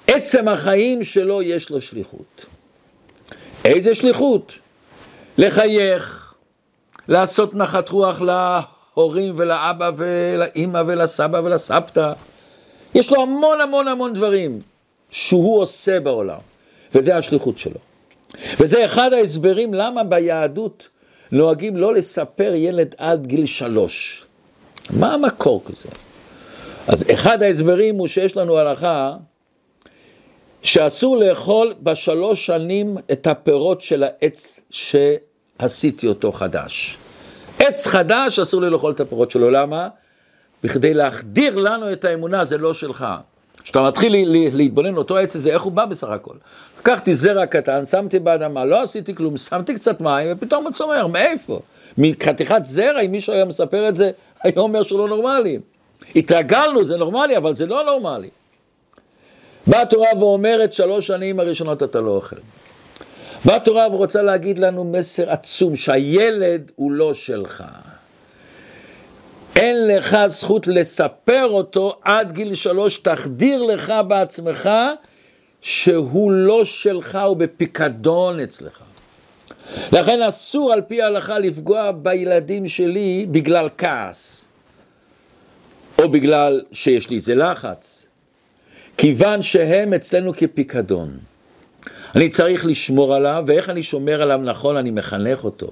עצם 0.06 0.48
החיים 0.48 1.04
שלו 1.04 1.42
יש 1.42 1.70
לו 1.70 1.80
שליחות. 1.80 2.46
איזה 3.64 3.94
שליחות? 3.94 4.52
לחייך, 5.38 6.34
לעשות 7.08 7.54
נחת 7.54 7.88
רוח 7.88 8.20
להורים 8.20 9.34
ולאבא 9.36 9.90
ולאימא 9.96 10.82
ולסבא 10.86 11.36
ולסבתא. 11.44 12.12
יש 12.94 13.10
לו 13.12 13.22
המון 13.22 13.60
המון 13.60 13.88
המון 13.88 14.12
דברים 14.12 14.60
שהוא 15.10 15.60
עושה 15.60 16.00
בעולם. 16.00 16.38
וזה 16.94 17.16
השליחות 17.16 17.58
שלו. 17.58 17.78
וזה 18.60 18.84
אחד 18.84 19.12
ההסברים 19.12 19.74
למה 19.74 20.04
ביהדות 20.04 20.88
נוהגים 21.32 21.76
לא 21.76 21.94
לספר 21.94 22.52
ילד 22.54 22.94
עד 22.98 23.26
גיל 23.26 23.46
שלוש. 23.46 24.24
מה 24.90 25.14
המקור 25.14 25.62
כזה? 25.66 25.88
אז 26.88 27.04
אחד 27.12 27.42
ההסברים 27.42 27.94
הוא 27.94 28.06
שיש 28.06 28.36
לנו 28.36 28.58
הלכה 28.58 29.16
שאסור 30.62 31.16
לאכול 31.16 31.74
בשלוש 31.82 32.46
שנים 32.46 32.96
את 33.12 33.26
הפירות 33.26 33.80
של 33.80 34.04
העץ 34.04 34.60
שעשיתי 34.70 36.06
אותו 36.06 36.32
חדש. 36.32 36.96
עץ 37.58 37.86
חדש, 37.86 38.38
אסור 38.38 38.60
לי 38.60 38.70
לאכול 38.70 38.92
את 38.92 39.00
הפירות 39.00 39.30
שלו. 39.30 39.50
למה? 39.50 39.88
בכדי 40.62 40.94
להחדיר 40.94 41.56
לנו 41.56 41.92
את 41.92 42.04
האמונה, 42.04 42.44
זה 42.44 42.58
לא 42.58 42.74
שלך. 42.74 43.06
כשאתה 43.68 43.82
מתחיל 43.82 44.14
להתבונן 44.52 44.96
אותו 44.96 45.16
עץ 45.16 45.36
הזה, 45.36 45.50
איך 45.50 45.62
הוא 45.62 45.72
בא 45.72 45.84
בסך 45.84 46.08
הכל? 46.08 46.34
לקחתי 46.78 47.14
זרע 47.14 47.46
קטן, 47.46 47.84
שמתי 47.84 48.18
באדמה, 48.18 48.64
לא 48.64 48.82
עשיתי 48.82 49.14
כלום, 49.14 49.36
שמתי 49.36 49.74
קצת 49.74 50.00
מים, 50.00 50.28
ופתאום 50.30 50.64
הוא 50.64 50.72
צומח, 50.72 51.04
מאיפה? 51.12 51.60
מחתיכת 51.98 52.60
זרע, 52.64 53.00
אם 53.00 53.12
מישהו 53.12 53.32
היה 53.32 53.44
מספר 53.44 53.88
את 53.88 53.96
זה, 53.96 54.10
היה 54.42 54.52
אומר 54.56 54.82
שהוא 54.82 54.98
לא 54.98 55.08
נורמלי. 55.08 55.58
התרגלנו, 56.16 56.84
זה 56.84 56.96
נורמלי, 56.96 57.36
אבל 57.36 57.54
זה 57.54 57.66
לא 57.66 57.84
נורמלי. 57.84 58.28
באה 59.66 59.82
התורה 59.82 60.08
ואומרת, 60.18 60.72
שלוש 60.72 61.06
שנים 61.06 61.40
הראשונות 61.40 61.82
אתה 61.82 62.00
לא 62.00 62.10
אוכל. 62.10 62.36
באה 63.44 63.56
התורה 63.56 63.86
ורוצה 63.94 64.22
להגיד 64.22 64.58
לנו 64.58 64.84
מסר 64.84 65.30
עצום, 65.30 65.76
שהילד 65.76 66.72
הוא 66.76 66.92
לא 66.92 67.14
שלך. 67.14 67.64
אין 69.58 69.86
לך 69.86 70.16
זכות 70.26 70.66
לספר 70.66 71.46
אותו 71.50 71.96
עד 72.02 72.32
גיל 72.32 72.54
שלוש, 72.54 72.98
תחדיר 72.98 73.62
לך 73.62 73.92
בעצמך 74.08 74.70
שהוא 75.60 76.32
לא 76.32 76.64
שלך, 76.64 77.18
הוא 77.26 77.36
בפיקדון 77.36 78.40
אצלך. 78.40 78.82
לכן 79.92 80.22
אסור 80.22 80.72
על 80.72 80.80
פי 80.80 81.02
ההלכה 81.02 81.38
לפגוע 81.38 81.90
בילדים 81.90 82.68
שלי 82.68 83.26
בגלל 83.30 83.68
כעס, 83.78 84.44
או 85.98 86.08
בגלל 86.08 86.62
שיש 86.72 87.10
לי 87.10 87.16
איזה 87.16 87.34
לחץ, 87.34 88.06
כיוון 88.96 89.42
שהם 89.42 89.94
אצלנו 89.94 90.32
כפיקדון. 90.36 91.18
אני 92.16 92.28
צריך 92.28 92.66
לשמור 92.66 93.14
עליו, 93.14 93.44
ואיך 93.46 93.70
אני 93.70 93.82
שומר 93.82 94.22
עליו 94.22 94.40
נכון? 94.44 94.76
אני 94.76 94.90
מחנך 94.90 95.44
אותו. 95.44 95.70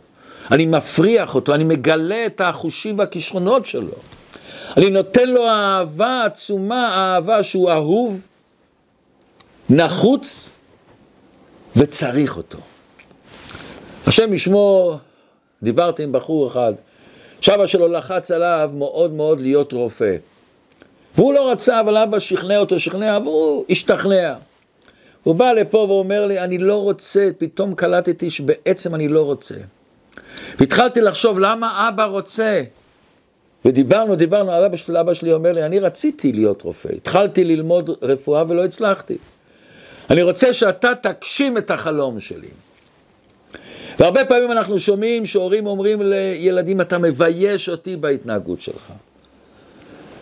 אני 0.51 0.67
מפריח 0.67 1.35
אותו, 1.35 1.55
אני 1.55 1.65
מגלה 1.65 2.27
את 2.27 2.41
החושים 2.41 2.99
והכישרונות 2.99 3.67
שלו. 3.67 3.93
אני 4.77 4.91
נותן 4.91 5.29
לו 5.29 5.49
אהבה 5.49 6.25
עצומה, 6.25 6.95
אהבה 6.95 7.43
שהוא 7.43 7.71
אהוב, 7.71 8.21
נחוץ 9.71 10.51
וצריך 11.77 12.37
אותו. 12.37 12.59
השם 14.07 14.35
ישמו, 14.35 14.99
דיברתי 15.63 16.03
עם 16.03 16.13
בחור 16.13 16.49
אחד, 16.49 16.73
שאבא 17.41 17.67
שלו 17.67 17.89
לחץ 17.89 18.31
עליו 18.31 18.71
מאוד 18.75 19.13
מאוד 19.13 19.41
להיות 19.41 19.73
רופא. 19.73 20.17
והוא 21.15 21.35
לא 21.35 21.51
רצה, 21.51 21.81
אבל 21.81 21.97
אבא 21.97 22.19
שכנע 22.19 22.59
אותו, 22.59 22.81
שכנע, 22.81 23.19
והוא 23.23 23.65
השתכנע. 23.71 24.35
הוא 25.23 25.35
בא 25.35 25.53
לפה 25.53 25.79
ואומר 25.79 26.27
לי, 26.27 26.41
אני 26.41 26.59
לא 26.59 26.77
רוצה, 26.83 27.29
פתאום 27.39 27.75
קלטתי 27.75 28.31
שבעצם 28.31 28.95
אני 28.95 29.09
לא 29.09 29.23
רוצה. 29.23 29.55
והתחלתי 30.59 31.01
לחשוב, 31.01 31.39
למה 31.39 31.89
אבא 31.89 32.05
רוצה? 32.05 32.63
ודיברנו, 33.65 34.17
דיברנו, 34.17 34.67
אבא 34.67 34.77
שלי, 34.77 35.01
אבא 35.01 35.15
שלי 35.15 35.33
אומר 35.33 35.53
לי, 35.53 35.63
אני 35.63 35.79
רציתי 35.79 36.33
להיות 36.33 36.63
רופא, 36.63 36.89
התחלתי 36.89 37.45
ללמוד 37.45 37.91
רפואה 38.03 38.45
ולא 38.49 38.65
הצלחתי. 38.65 39.17
אני 40.11 40.23
רוצה 40.23 40.53
שאתה 40.53 40.93
תגשים 40.95 41.59
את 41.59 41.71
החלום 41.71 42.21
שלי. 42.21 42.49
והרבה 43.99 44.25
פעמים 44.25 44.53
אנחנו 44.53 44.81
שומעים 44.81 45.27
שהורים 45.27 45.67
אומרים 45.67 46.03
לילדים, 46.03 46.81
אתה 46.81 46.99
מבייש 46.99 47.69
אותי 47.69 47.97
בהתנהגות 47.97 48.61
שלך. 48.61 48.93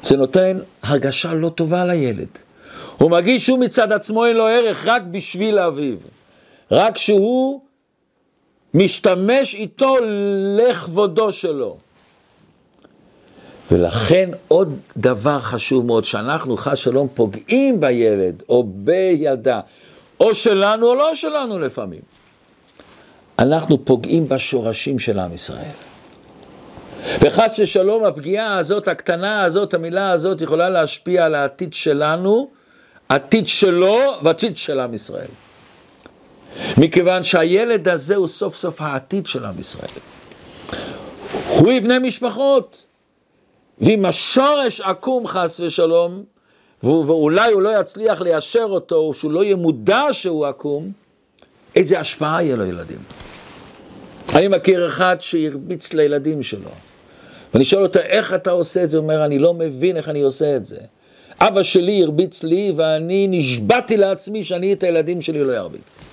זה 0.03 0.17
נותן 0.17 0.59
הרגשה 0.83 1.35
לא 1.35 1.49
טובה 1.49 1.85
לילד. 1.85 2.29
הוא 2.99 3.11
מרגיש 3.11 3.47
שהוא 3.47 3.59
מצד 3.59 3.93
עצמו 3.93 4.25
אין 4.25 4.37
לו 4.37 4.47
ערך 4.47 4.87
רק 4.87 5.03
בשביל 5.03 5.59
אביו. 5.59 5.97
רק 6.71 6.99
שהוא 6.99 7.61
משתמש 8.75 9.55
איתו 9.55 9.97
לכבודו 10.59 11.33
שלו. 11.33 11.77
ולכן 13.71 14.31
עוד 14.49 14.79
דבר 14.97 15.41
חשוב 15.41 15.87
מאוד, 15.87 16.05
שאנחנו 16.05 16.57
חס 16.57 16.79
שלום 16.79 17.09
פוגעים 17.15 17.81
בילד 17.81 18.43
או 18.49 18.65
בילדה, 18.67 19.61
או 20.21 20.35
שלנו 20.35 20.87
או 20.87 20.95
לא 20.95 21.15
שלנו 21.15 21.59
לפעמים. 21.59 22.01
אנחנו 23.39 23.85
פוגעים 23.85 24.29
בשורשים 24.29 24.99
של 24.99 25.19
עם 25.19 25.33
ישראל. 25.33 25.75
וחס 27.21 27.59
ושלום 27.63 28.05
הפגיעה 28.05 28.57
הזאת, 28.57 28.89
הקטנה 28.89 29.43
הזאת, 29.43 29.75
המילה 29.75 30.11
הזאת 30.11 30.41
יכולה 30.41 30.69
להשפיע 30.69 31.25
על 31.25 31.35
העתיד 31.35 31.75
שלנו, 31.75 32.51
עתיד 33.09 33.47
שלו 33.47 33.99
ועתיד 34.23 34.57
של 34.57 34.81
עם 34.81 34.95
ישראל. 34.95 35.27
מכיוון 36.79 37.23
שהילד 37.23 37.89
הזה 37.89 38.17
הוא 38.17 38.29
סוף 38.29 38.57
סוף 38.57 38.81
העתיד 38.81 39.27
של 39.27 39.45
עם 39.45 39.59
ישראל. 39.59 39.91
הוא 41.49 41.73
יבנה 41.73 41.99
משפחות, 41.99 42.87
ואם 43.81 44.05
השורש 44.05 44.81
עקום 44.81 45.27
חס 45.27 45.61
ושלום, 45.61 46.25
ואולי 46.83 47.53
הוא 47.53 47.63
לא 47.63 47.81
יצליח 47.81 48.21
ליישר 48.21 48.67
אותו, 48.71 48.97
או 48.97 49.15
שהוא 49.15 49.33
לא 49.33 49.45
יהיה 49.45 49.57
מודע 49.57 50.03
שהוא 50.13 50.47
עקום, 50.47 50.93
איזה 51.77 52.01
השפעה 52.01 52.43
יהיה 52.43 52.57
לילדים. 52.57 52.99
אני 54.35 54.49
מכיר 54.49 54.89
אחד 54.89 55.17
שהרביץ 55.21 55.93
לילדים 55.93 56.43
שלו, 56.43 56.71
ואני 57.55 57.65
שואל 57.65 57.83
אותו, 57.83 57.99
איך 57.99 58.35
אתה 58.35 58.51
עושה 58.51 58.85
את 58.85 58.91
זה? 58.91 58.97
הוא 58.97 59.03
אומר, 59.03 59.25
אני 59.25 59.39
לא 59.39 59.55
מבין 59.55 59.97
איך 59.97 60.09
אני 60.09 60.23
עושה 60.23 60.57
את 60.57 60.65
זה. 60.65 60.79
אבא 61.41 61.63
שלי 61.63 62.03
הרביץ 62.03 62.43
לי, 62.43 62.73
ואני 62.77 63.27
נשבעתי 63.31 63.97
לעצמי 63.97 64.45
שאני 64.45 64.73
את 64.73 64.83
הילדים 64.83 65.23
שלי 65.23 65.45
לא 65.45 65.53
ארביץ. 65.53 66.05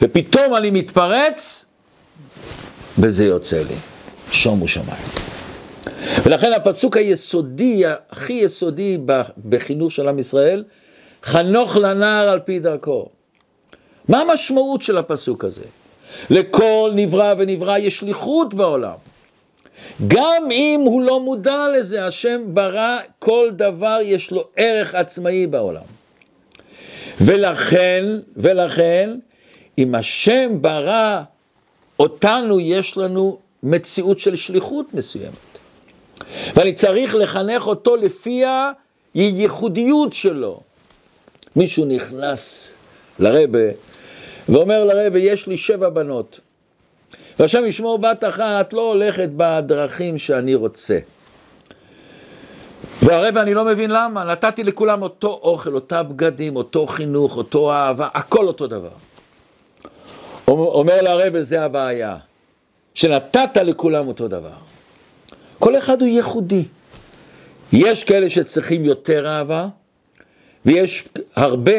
ופתאום 0.00 0.56
אני 0.56 0.70
מתפרץ, 0.70 1.66
וזה 2.98 3.24
יוצא 3.24 3.62
לי. 3.62 3.74
שומו 4.32 4.68
שמיים. 4.68 5.04
ולכן 6.24 6.52
הפסוק 6.52 6.96
היסודי, 6.96 7.82
הכי 8.10 8.32
יסודי 8.32 8.98
בחינוך 9.48 9.92
של 9.92 10.08
עם 10.08 10.18
ישראל, 10.18 10.64
חנוך 11.24 11.76
לנער 11.76 12.28
על 12.28 12.40
פי 12.40 12.58
דרכו. 12.58 13.08
מה 14.08 14.20
המשמעות 14.20 14.82
של 14.82 14.98
הפסוק 14.98 15.44
הזה? 15.44 15.64
לכל 16.30 16.92
נברא 16.94 17.34
ונברא 17.38 17.78
יש 17.78 17.98
שליחות 17.98 18.54
בעולם. 18.54 18.96
גם 20.08 20.42
אם 20.50 20.80
הוא 20.84 21.02
לא 21.02 21.20
מודע 21.20 21.66
לזה, 21.78 22.06
השם 22.06 22.42
ברא 22.46 22.98
כל 23.18 23.50
דבר, 23.52 23.98
יש 24.02 24.30
לו 24.30 24.44
ערך 24.56 24.94
עצמאי 24.94 25.46
בעולם. 25.46 25.82
ולכן, 27.20 28.04
ולכן, 28.36 29.10
אם 29.78 29.94
השם 29.94 30.50
ברא 30.60 31.22
אותנו, 31.98 32.60
יש 32.60 32.96
לנו 32.96 33.38
מציאות 33.62 34.18
של 34.18 34.36
שליחות 34.36 34.94
מסוימת. 34.94 35.52
ואני 36.54 36.72
צריך 36.72 37.14
לחנך 37.14 37.66
אותו 37.66 37.96
לפי 37.96 38.42
הייחודיות 39.14 40.12
שלו. 40.12 40.60
מישהו 41.56 41.84
נכנס 41.84 42.74
לרבה 43.18 43.68
ואומר 44.48 44.84
לרבה, 44.84 45.18
יש 45.18 45.46
לי 45.46 45.56
שבע 45.56 45.88
בנות, 45.88 46.40
והשם 47.38 47.64
ישמור 47.64 47.98
בת 47.98 48.24
אחת 48.24 48.72
לא 48.72 48.92
הולכת 48.92 49.28
בדרכים 49.36 50.18
שאני 50.18 50.54
רוצה. 50.54 50.98
והרבה 53.02 53.42
אני 53.42 53.54
לא 53.54 53.64
מבין 53.64 53.90
למה, 53.90 54.24
נתתי 54.24 54.64
לכולם 54.64 55.02
אותו 55.02 55.40
אוכל, 55.42 55.74
אותה 55.74 56.02
בגדים, 56.02 56.56
אותו 56.56 56.86
חינוך, 56.86 57.36
אותו 57.36 57.72
אהבה, 57.72 58.08
הכל 58.14 58.46
אותו 58.46 58.66
דבר. 58.66 59.11
אומר 60.48 61.02
לרבה, 61.02 61.42
זה 61.42 61.64
הבעיה, 61.64 62.16
שנתת 62.94 63.56
לכולם 63.56 64.08
אותו 64.08 64.28
דבר. 64.28 64.54
כל 65.58 65.78
אחד 65.78 66.02
הוא 66.02 66.08
ייחודי. 66.08 66.64
יש 67.72 68.04
כאלה 68.04 68.28
שצריכים 68.28 68.84
יותר 68.84 69.28
אהבה, 69.28 69.68
ויש 70.66 71.08
הרבה 71.34 71.72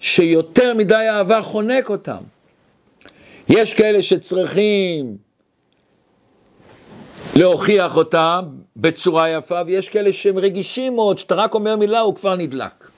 שיותר 0.00 0.74
מדי 0.74 0.94
אהבה 0.94 1.42
חונק 1.42 1.90
אותם. 1.90 2.22
יש 3.48 3.74
כאלה 3.74 4.02
שצריכים 4.02 5.16
להוכיח 7.34 7.96
אותם 7.96 8.44
בצורה 8.76 9.30
יפה, 9.30 9.60
ויש 9.66 9.88
כאלה 9.88 10.12
שהם 10.12 10.38
רגישים 10.38 10.94
מאוד, 10.94 11.18
שאתה 11.18 11.34
רק 11.34 11.54
אומר 11.54 11.76
מילה, 11.76 12.00
הוא 12.00 12.14
כבר 12.14 12.34
נדלק. 12.34 12.90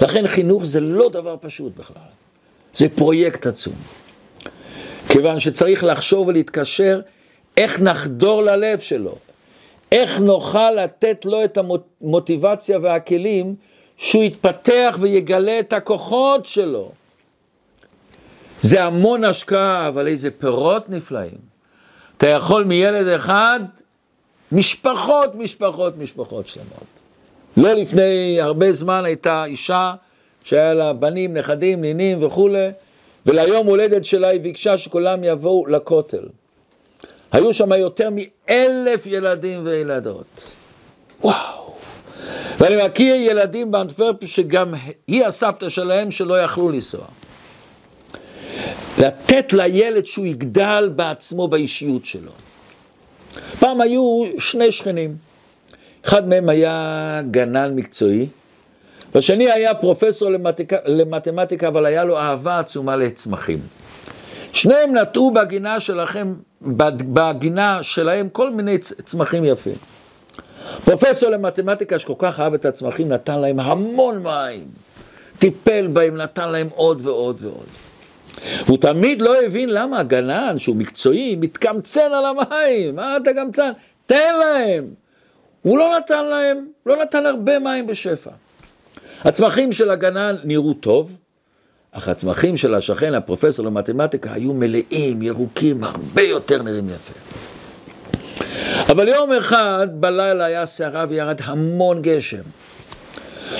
לכן 0.00 0.26
חינוך 0.26 0.64
זה 0.64 0.80
לא 0.80 1.08
דבר 1.08 1.36
פשוט 1.40 1.76
בכלל, 1.76 2.02
זה 2.78 2.88
פרויקט 2.88 3.46
עצום. 3.46 3.74
כיוון 5.08 5.38
שצריך 5.38 5.84
לחשוב 5.84 6.28
ולהתקשר 6.28 7.00
איך 7.56 7.80
נחדור 7.80 8.42
ללב 8.42 8.78
שלו, 8.78 9.14
איך 9.92 10.20
נוכל 10.20 10.70
לתת 10.70 11.24
לו 11.24 11.44
את 11.44 11.58
המוטיבציה 11.58 12.78
והכלים 12.82 13.54
שהוא 13.96 14.24
יתפתח 14.24 14.98
ויגלה 15.00 15.60
את 15.60 15.72
הכוחות 15.72 16.46
שלו. 16.46 16.92
זה 18.60 18.84
המון 18.84 19.24
השקעה, 19.24 19.88
אבל 19.88 20.08
איזה 20.08 20.30
פירות 20.30 20.88
נפלאים. 20.88 21.38
אתה 22.16 22.26
יכול 22.26 22.64
מילד 22.64 23.06
אחד, 23.06 23.60
משפחות, 24.52 25.34
משפחות, 25.34 25.98
משפחות 25.98 26.46
שלמות. 26.46 26.86
לא 27.56 27.72
לפני 27.72 28.40
הרבה 28.40 28.72
זמן 28.72 29.04
הייתה 29.04 29.44
אישה 29.44 29.94
שהיה 30.48 30.74
לה 30.74 30.92
בנים, 30.92 31.34
נכדים, 31.34 31.80
נינים 31.80 32.24
וכולי, 32.24 32.70
וליום 33.26 33.66
הולדת 33.66 34.04
שלה 34.04 34.28
היא 34.28 34.40
ביקשה 34.40 34.78
שכולם 34.78 35.24
יבואו 35.24 35.66
לכותל. 35.66 36.28
היו 37.32 37.54
שם 37.54 37.72
יותר 37.72 38.08
מאלף 38.10 39.06
ילדים 39.06 39.66
וילדות. 39.66 40.50
וואו. 41.20 41.74
ואני 42.58 42.84
מכיר 42.84 43.14
ילדים 43.14 43.70
באנטוורפ 43.70 44.24
שגם 44.24 44.74
היא 45.06 45.24
הסבתא 45.24 45.68
שלהם 45.68 46.10
שלא 46.10 46.42
יכלו 46.42 46.68
לנסוע. 46.68 47.04
לתת 48.98 49.52
לילד 49.52 50.06
שהוא 50.06 50.26
יגדל 50.26 50.90
בעצמו 50.96 51.48
באישיות 51.48 52.06
שלו. 52.06 52.32
פעם 53.60 53.80
היו 53.80 54.24
שני 54.38 54.72
שכנים, 54.72 55.16
אחד 56.04 56.28
מהם 56.28 56.48
היה 56.48 57.20
גנן 57.30 57.74
מקצועי, 57.74 58.26
והשני 59.14 59.52
היה 59.52 59.74
פרופסור 59.74 60.30
למתמטיקה, 60.30 60.76
למתמטיקה 60.84 61.68
אבל 61.68 61.86
היה 61.86 62.04
לו 62.04 62.18
אהבה 62.18 62.58
עצומה 62.58 62.96
לצמחים. 62.96 63.58
שניהם 64.52 64.96
נטעו 64.96 65.30
בגינה 65.30 65.80
שלכם, 65.80 66.34
בגינה 66.62 67.82
שלהם 67.82 68.28
כל 68.28 68.50
מיני 68.50 68.78
צמחים 68.78 69.44
יפים. 69.44 69.74
פרופסור 70.84 71.30
למתמטיקה 71.30 71.98
שכל 71.98 72.14
כך 72.18 72.40
אהב 72.40 72.54
את 72.54 72.64
הצמחים 72.64 73.08
נתן 73.08 73.38
להם 73.40 73.60
המון 73.60 74.22
מים, 74.22 74.64
טיפל 75.38 75.86
בהם, 75.86 76.16
נתן 76.16 76.48
להם 76.48 76.68
עוד 76.74 77.06
ועוד 77.06 77.38
ועוד. 77.40 77.66
והוא 78.66 78.78
תמיד 78.78 79.22
לא 79.22 79.42
הבין 79.42 79.68
למה 79.68 79.98
הגנן, 79.98 80.58
שהוא 80.58 80.76
מקצועי, 80.76 81.36
מתקמצן 81.36 82.12
על 82.12 82.24
המים. 82.24 82.96
מה 82.96 83.16
אתה 83.16 83.30
קמצן? 83.34 83.70
תן 84.06 84.34
להם. 84.40 84.84
הוא 85.62 85.78
לא 85.78 85.96
נתן 85.96 86.24
להם, 86.24 86.66
לא 86.86 87.02
נתן 87.02 87.26
הרבה 87.26 87.58
מים 87.58 87.86
בשפע. 87.86 88.30
הצמחים 89.24 89.72
של 89.72 89.90
הגנן 89.90 90.36
נראו 90.44 90.74
טוב, 90.74 91.16
אך 91.92 92.08
הצמחים 92.08 92.56
של 92.56 92.74
השכן, 92.74 93.14
הפרופסור 93.14 93.66
למתמטיקה, 93.66 94.32
היו 94.32 94.54
מלאים, 94.54 95.22
ירוקים, 95.22 95.84
הרבה 95.84 96.22
יותר 96.22 96.62
נראים 96.62 96.88
יפה. 96.88 97.12
אבל 98.92 99.08
יום 99.08 99.32
אחד 99.32 99.88
בלילה 99.92 100.44
היה 100.44 100.66
סערה 100.66 101.06
וירד 101.08 101.40
המון 101.44 102.02
גשם. 102.02 102.42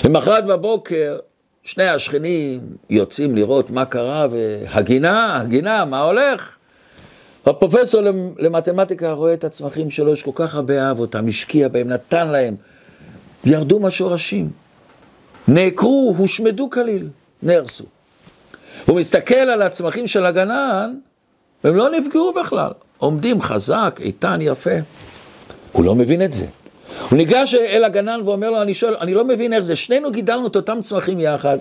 למחרת 0.05 0.47
בבוקר 0.47 1.19
שני 1.65 1.89
השכנים 1.89 2.61
יוצאים 2.91 3.37
לראות 3.37 3.71
מה 3.71 3.85
קרה, 3.85 4.27
והגינה, 4.31 5.41
הגינה, 5.41 5.85
מה 5.85 6.01
הולך? 6.01 6.57
הפרופסור 7.47 8.01
למתמטיקה 8.39 9.13
רואה 9.13 9.35
את 9.35 9.45
הצמחים 9.45 9.91
שלו, 9.91 10.13
יש 10.13 10.23
כל 10.23 10.31
כך 10.35 10.55
הרבה 10.55 10.87
אהב 10.89 10.99
אותם, 10.99 11.29
השקיע 11.29 11.69
בהם, 11.69 11.89
נתן 11.89 12.29
להם, 12.29 12.57
ירדו 13.45 13.81
מהשורשים, 13.81 14.51
נעקרו, 15.49 16.15
הושמדו 16.19 16.71
כליל, 16.71 17.09
נהרסו. 17.43 17.85
הוא 18.87 19.01
מסתכל 19.01 19.35
על 19.35 19.63
הצמחים 19.63 20.07
של 20.07 20.27
הגנן, 20.27 20.95
והם 21.65 21.77
לא 21.77 21.91
נפגעו 21.91 22.33
בכלל, 22.33 22.71
עומדים 22.99 23.43
חזק, 23.43 24.01
איתן, 24.03 24.39
יפה. 24.43 24.71
הוא 25.73 25.85
לא 25.85 25.95
מבין 25.95 26.25
את 26.25 26.33
זה. 26.33 26.47
הוא 27.11 27.17
ניגש 27.17 27.55
אל 27.55 27.85
הגנן 27.85 28.21
ואומר 28.25 28.51
לו, 28.51 28.63
אני 28.63 28.75
שואל, 28.75 28.97
אני 29.01 29.15
לא 29.15 29.25
מבין 29.25 29.53
איך 29.53 29.61
זה, 29.61 29.77
שנינו 29.77 30.11
גידלנו 30.11 30.47
את 30.47 30.57
אותם 30.57 30.81
צמחים 30.81 31.21
יחד, 31.21 31.59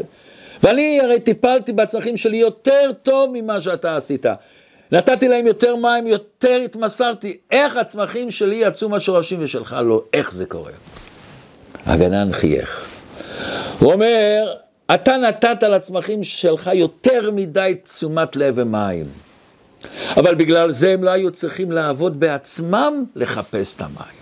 ואני 0.63 1.00
הרי 1.03 1.20
טיפלתי 1.20 1.74
בצמחים 1.74 2.17
שלי 2.17 2.38
יותר 2.38 2.91
טוב 3.03 3.29
ממה 3.34 3.62
שאתה 3.62 3.96
עשית. 3.96 4.25
נתתי 4.91 5.27
להם 5.27 5.48
יותר 5.48 5.75
מים, 5.75 6.08
יותר 6.08 6.60
התמסרתי. 6.65 7.38
איך 7.51 7.75
הצמחים 7.75 8.32
שלי 8.32 8.56
יצאו 8.56 8.89
מהשורשים 8.89 9.39
ושלך 9.44 9.75
לא? 9.84 10.01
איך 10.13 10.32
זה 10.32 10.46
קורה? 10.46 10.72
הגנן 11.86 12.32
חייך. 12.32 12.97
הוא 13.79 13.94
אומר, 13.94 14.53
אתה 14.94 15.17
נתת 15.17 15.63
לצמחים 15.63 16.24
שלך 16.24 16.70
יותר 16.74 17.32
מדי 17.32 17.75
תשומת 17.84 18.36
לב 18.36 18.53
ומים. 18.58 19.06
אבל 20.17 20.36
בגלל 20.36 20.72
זה 20.72 20.94
הם 20.94 21.03
לא 21.03 21.10
היו 21.10 21.32
צריכים 21.32 21.72
לעבוד 21.72 22.20
בעצמם 22.20 23.03
לחפש 23.15 23.75
את 23.75 23.82
המים. 23.82 24.17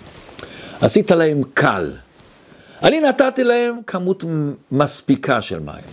עשית 0.81 1.12
להם 1.12 1.41
קל. 1.53 1.91
אני 2.84 3.00
נתתי 3.00 3.43
להם 3.43 3.75
כמות 3.88 4.24
מספיקה 4.72 5.42
של 5.42 5.59
מים. 5.59 5.83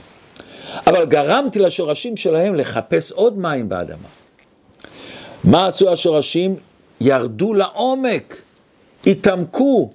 אבל 0.86 1.04
גרמתי 1.04 1.58
לשורשים 1.58 2.16
שלהם 2.16 2.54
לחפש 2.54 3.12
עוד 3.12 3.38
מים 3.38 3.68
באדמה. 3.68 4.08
מה 5.44 5.66
עשו 5.66 5.92
השורשים? 5.92 6.56
ירדו 7.00 7.54
לעומק, 7.54 8.36
התעמקו, 9.06 9.90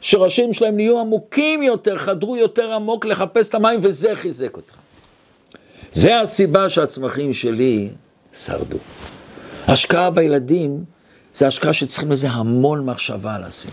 שורשים 0.00 0.52
שלהם 0.52 0.76
נהיו 0.76 1.00
עמוקים 1.00 1.62
יותר, 1.62 1.98
חדרו 1.98 2.36
יותר 2.36 2.72
עמוק 2.72 3.04
לחפש 3.04 3.48
את 3.48 3.54
המים, 3.54 3.80
וזה 3.82 4.14
חיזק 4.14 4.56
אותך. 4.56 4.74
זה 5.92 6.20
הסיבה 6.20 6.68
שהצמחים 6.68 7.32
שלי 7.32 7.88
שרדו. 8.32 8.78
השקעה 9.68 10.10
בילדים 10.10 10.84
זה 11.34 11.46
השקעה 11.46 11.72
שצריכים 11.72 12.12
לזה 12.12 12.28
המון 12.30 12.84
מחשבה 12.84 13.38
לשים. 13.38 13.70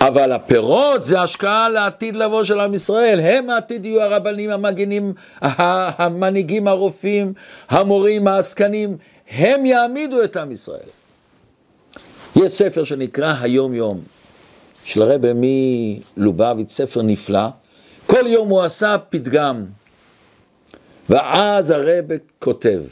אבל 0.00 0.32
הפירות 0.32 1.04
זה 1.04 1.20
השקעה 1.20 1.68
לעתיד 1.68 2.16
לבוא 2.16 2.42
של 2.42 2.60
עם 2.60 2.74
ישראל. 2.74 3.20
הם 3.20 3.50
העתיד 3.50 3.84
יהיו 3.84 4.00
הרבנים, 4.00 4.50
המגינים, 4.50 5.12
המנהיגים, 5.40 6.68
הרופאים, 6.68 7.32
המורים, 7.68 8.28
העסקנים. 8.28 8.96
הם 9.30 9.66
יעמידו 9.66 10.24
את 10.24 10.36
עם 10.36 10.52
ישראל. 10.52 10.88
יש 12.36 12.52
ספר 12.52 12.84
שנקרא 12.84 13.34
היום 13.40 13.74
יום, 13.74 14.00
של 14.84 15.02
הרבי 15.02 15.32
מלובביץ', 16.16 16.72
ספר 16.72 17.02
נפלא. 17.02 17.48
כל 18.06 18.26
יום 18.26 18.48
הוא 18.48 18.62
עשה 18.62 18.96
פתגם. 19.10 19.64
ואז 21.08 21.70
הרבי 21.70 22.14
כותב, 22.38 22.82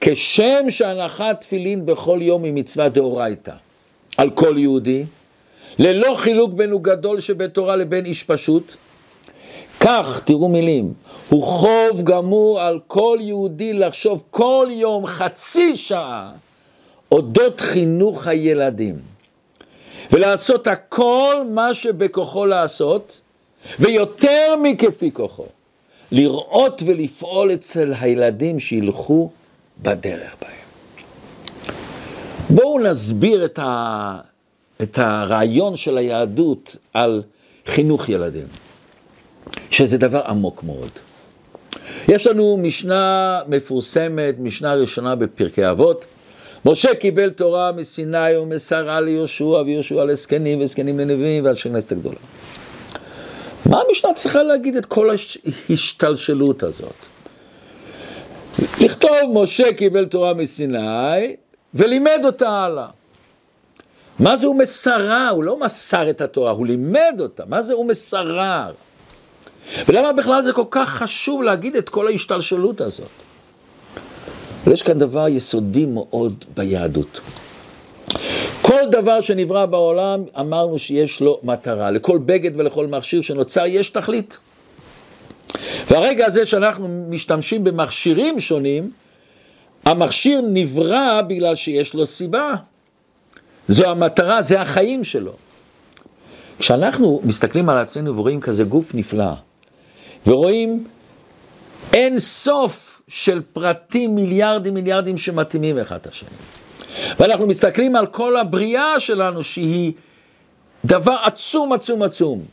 כשם 0.00 0.70
שהנחת 0.70 1.40
תפילין 1.40 1.86
בכל 1.86 2.18
יום 2.22 2.44
היא 2.44 2.52
מצווה 2.52 2.88
דאורייתא 2.88 3.52
על 4.16 4.30
כל 4.30 4.54
יהודי, 4.58 5.04
ללא 5.78 6.14
חילוק 6.14 6.52
בין 6.52 6.70
הוא 6.70 6.80
גדול 6.80 7.20
שבתורה 7.20 7.76
לבין 7.76 8.04
איש 8.04 8.22
פשוט, 8.24 8.74
כך, 9.80 10.20
תראו 10.24 10.48
מילים, 10.48 10.92
הוא 11.28 11.42
חוב 11.42 12.02
גמור 12.04 12.60
על 12.60 12.80
כל 12.86 13.18
יהודי 13.20 13.72
לחשוב 13.72 14.22
כל 14.30 14.68
יום 14.70 15.06
חצי 15.06 15.76
שעה 15.76 16.32
אודות 17.12 17.60
חינוך 17.60 18.26
הילדים, 18.26 18.96
ולעשות 20.12 20.66
הכל 20.66 21.36
מה 21.50 21.74
שבכוחו 21.74 22.46
לעשות, 22.46 23.20
ויותר 23.78 24.54
מכפי 24.62 25.10
כוחו, 25.12 25.46
לראות 26.12 26.82
ולפעול 26.86 27.52
אצל 27.52 27.92
הילדים 28.00 28.60
שילכו 28.60 29.30
בדרך 29.82 30.36
בהם. 30.40 30.66
בואו 32.50 32.78
נסביר 32.78 33.44
את, 33.44 33.58
ה... 33.58 34.18
את 34.82 34.98
הרעיון 34.98 35.76
של 35.76 35.98
היהדות 35.98 36.76
על 36.94 37.22
חינוך 37.66 38.08
ילדים, 38.08 38.46
שזה 39.70 39.98
דבר 39.98 40.20
עמוק 40.26 40.62
מאוד. 40.64 40.90
יש 42.08 42.26
לנו 42.26 42.56
משנה 42.56 43.40
מפורסמת, 43.48 44.38
משנה 44.38 44.74
ראשונה 44.74 45.14
בפרקי 45.14 45.70
אבות. 45.70 46.04
משה 46.66 46.94
קיבל 46.94 47.30
תורה 47.30 47.72
מסיני 47.72 48.36
ומסרה 48.36 49.00
ליהושע 49.00 49.44
ויהושע 49.44 50.04
לזקנים 50.04 50.60
וזקנים 50.60 50.98
לנביאים 50.98 51.44
ועל 51.44 51.54
שכנסת 51.54 51.92
הגדולה. 51.92 52.16
מה 53.66 53.80
המשנה 53.88 54.14
צריכה 54.14 54.42
להגיד 54.42 54.76
את 54.76 54.86
כל 54.86 55.10
ההשתלשלות 55.70 56.62
הזאת? 56.62 56.94
לכתוב 58.80 59.12
משה 59.32 59.72
קיבל 59.72 60.04
תורה 60.06 60.34
מסיני 60.34 61.36
ולימד 61.74 62.20
אותה 62.24 62.50
הלאה. 62.50 62.88
מה 64.18 64.36
זה 64.36 64.46
הוא 64.46 64.58
מסרה? 64.58 65.28
הוא 65.28 65.44
לא 65.44 65.60
מסר 65.60 66.10
את 66.10 66.20
התורה, 66.20 66.50
הוא 66.50 66.66
לימד 66.66 67.16
אותה. 67.20 67.42
מה 67.46 67.62
זה 67.62 67.74
הוא 67.74 67.86
מסרה? 67.86 68.70
ולמה 69.88 70.12
בכלל 70.12 70.42
זה 70.42 70.52
כל 70.52 70.64
כך 70.70 70.88
חשוב 70.88 71.42
להגיד 71.42 71.76
את 71.76 71.88
כל 71.88 72.06
ההשתלשלות 72.06 72.80
הזאת? 72.80 73.25
אבל 74.66 74.72
יש 74.72 74.82
כאן 74.82 74.98
דבר 74.98 75.28
יסודי 75.28 75.86
מאוד 75.86 76.44
ביהדות. 76.56 77.20
כל 78.62 78.80
דבר 78.90 79.20
שנברא 79.20 79.66
בעולם, 79.66 80.22
אמרנו 80.40 80.78
שיש 80.78 81.20
לו 81.20 81.40
מטרה. 81.42 81.90
לכל 81.90 82.18
בגד 82.18 82.50
ולכל 82.60 82.86
מכשיר 82.86 83.22
שנוצר 83.22 83.66
יש 83.66 83.90
תכלית. 83.90 84.38
והרגע 85.90 86.26
הזה 86.26 86.46
שאנחנו 86.46 87.06
משתמשים 87.10 87.64
במכשירים 87.64 88.40
שונים, 88.40 88.90
המכשיר 89.84 90.40
נברא 90.48 91.22
בגלל 91.22 91.54
שיש 91.54 91.94
לו 91.94 92.06
סיבה. 92.06 92.54
זו 93.68 93.90
המטרה, 93.90 94.42
זה 94.42 94.60
החיים 94.60 95.04
שלו. 95.04 95.32
כשאנחנו 96.58 97.20
מסתכלים 97.24 97.68
על 97.68 97.78
עצמנו 97.78 98.16
ורואים 98.16 98.40
כזה 98.40 98.64
גוף 98.64 98.94
נפלא, 98.94 99.32
ורואים 100.26 100.84
אין 101.92 102.18
סוף 102.18 102.85
של 103.08 103.42
פרטים, 103.52 104.14
מיליארדים 104.14 104.74
מיליארדים 104.74 105.18
שמתאימים 105.18 105.78
אחד 105.78 105.96
את 105.96 106.06
השני. 106.06 106.28
ואנחנו 107.18 107.46
מסתכלים 107.46 107.96
על 107.96 108.06
כל 108.06 108.36
הבריאה 108.36 109.00
שלנו 109.00 109.44
שהיא 109.44 109.92
דבר 110.84 111.16
עצום 111.24 111.72
עצום 111.72 112.02
עצום. 112.02 112.44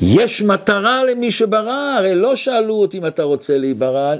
יש 0.00 0.42
מטרה 0.42 1.04
למי 1.04 1.30
שברא, 1.30 1.94
הרי 1.98 2.14
לא 2.14 2.36
שאלו 2.36 2.74
אותי 2.74 2.98
אם 2.98 3.06
אתה 3.06 3.22
רוצה 3.22 3.58
להיברא, 3.58 4.14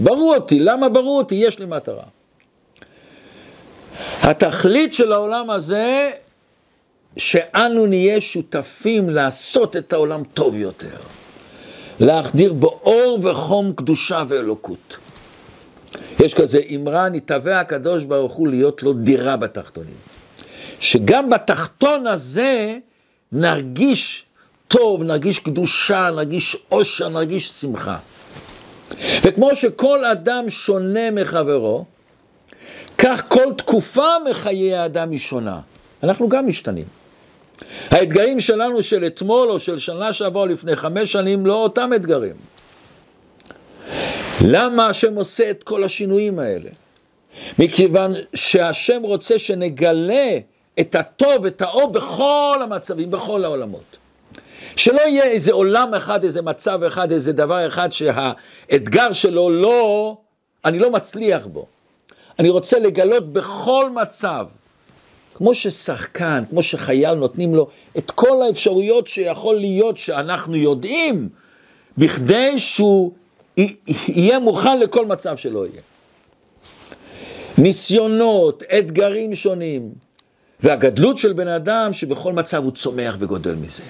ברו 0.00 0.34
אותי, 0.34 0.58
למה 0.58 0.88
ברו 0.88 1.18
אותי? 1.18 1.34
יש 1.34 1.58
לי 1.58 1.66
מטרה. 1.66 2.04
התכלית 4.22 4.94
של 4.94 5.12
העולם 5.12 5.50
הזה, 5.50 6.10
שאנו 7.16 7.86
נהיה 7.86 8.20
שותפים 8.20 9.10
לעשות 9.10 9.76
את 9.76 9.92
העולם 9.92 10.22
טוב 10.34 10.56
יותר. 10.56 10.96
להחדיר 12.00 12.52
בו 12.52 12.80
אור 12.84 13.18
וחום 13.22 13.72
קדושה 13.72 14.24
ואלוקות. 14.28 14.96
יש 16.20 16.34
כזה 16.34 16.60
אמרה, 16.74 17.08
נתהווה 17.08 17.60
הקדוש 17.60 18.04
ברוך 18.04 18.32
הוא 18.32 18.48
להיות 18.48 18.82
לו 18.82 18.92
דירה 18.92 19.36
בתחתונים. 19.36 19.94
שגם 20.80 21.30
בתחתון 21.30 22.06
הזה 22.06 22.78
נרגיש 23.32 24.24
טוב, 24.68 25.02
נרגיש 25.02 25.38
קדושה, 25.38 26.10
נרגיש 26.10 26.56
עושר, 26.68 27.08
נרגיש 27.08 27.48
שמחה. 27.48 27.98
וכמו 29.22 29.56
שכל 29.56 30.04
אדם 30.04 30.50
שונה 30.50 31.10
מחברו, 31.10 31.84
כך 32.98 33.24
כל 33.28 33.52
תקופה 33.56 34.08
מחיי 34.30 34.74
האדם 34.76 35.10
היא 35.10 35.18
שונה. 35.18 35.60
אנחנו 36.02 36.28
גם 36.28 36.48
משתנים. 36.48 36.99
האתגרים 37.90 38.40
שלנו 38.40 38.82
של 38.82 39.06
אתמול 39.06 39.50
או 39.50 39.58
של 39.58 39.78
שנה 39.78 40.12
שעברה 40.12 40.46
לפני 40.46 40.76
חמש 40.76 41.12
שנים 41.12 41.46
לא 41.46 41.54
אותם 41.54 41.90
אתגרים. 41.96 42.34
למה 44.44 44.86
השם 44.86 45.14
עושה 45.14 45.50
את 45.50 45.62
כל 45.62 45.84
השינויים 45.84 46.38
האלה? 46.38 46.70
מכיוון 47.58 48.12
שהשם 48.34 49.02
רוצה 49.02 49.38
שנגלה 49.38 50.38
את 50.80 50.94
הטוב, 50.94 51.46
את 51.46 51.62
האור 51.62 51.92
בכל 51.92 52.60
המצבים, 52.62 53.10
בכל 53.10 53.44
העולמות. 53.44 53.96
שלא 54.76 55.00
יהיה 55.00 55.24
איזה 55.24 55.52
עולם 55.52 55.94
אחד, 55.94 56.24
איזה 56.24 56.42
מצב 56.42 56.82
אחד, 56.82 57.12
איזה 57.12 57.32
דבר 57.32 57.66
אחד 57.66 57.88
שהאתגר 57.92 59.12
שלו 59.12 59.50
לא, 59.50 60.16
אני 60.64 60.78
לא 60.78 60.90
מצליח 60.90 61.46
בו. 61.46 61.66
אני 62.38 62.48
רוצה 62.48 62.78
לגלות 62.78 63.32
בכל 63.32 63.90
מצב, 63.90 64.46
כמו 65.40 65.54
ששחקן, 65.54 66.42
כמו 66.50 66.62
שחייל 66.62 67.14
נותנים 67.14 67.54
לו 67.54 67.68
את 67.98 68.10
כל 68.10 68.42
האפשרויות 68.42 69.06
שיכול 69.06 69.56
להיות 69.56 69.96
שאנחנו 69.96 70.56
יודעים, 70.56 71.28
בכדי 71.98 72.58
שהוא 72.58 73.12
יהיה 74.08 74.38
מוכן 74.38 74.80
לכל 74.80 75.06
מצב 75.06 75.36
שלא 75.36 75.66
יהיה. 75.66 75.82
ניסיונות, 77.58 78.62
אתגרים 78.78 79.34
שונים, 79.34 79.90
והגדלות 80.60 81.16
של 81.16 81.32
בן 81.32 81.48
אדם 81.48 81.92
שבכל 81.92 82.32
מצב 82.32 82.64
הוא 82.64 82.72
צומח 82.72 83.16
וגודל 83.18 83.54
מזה. 83.54 83.82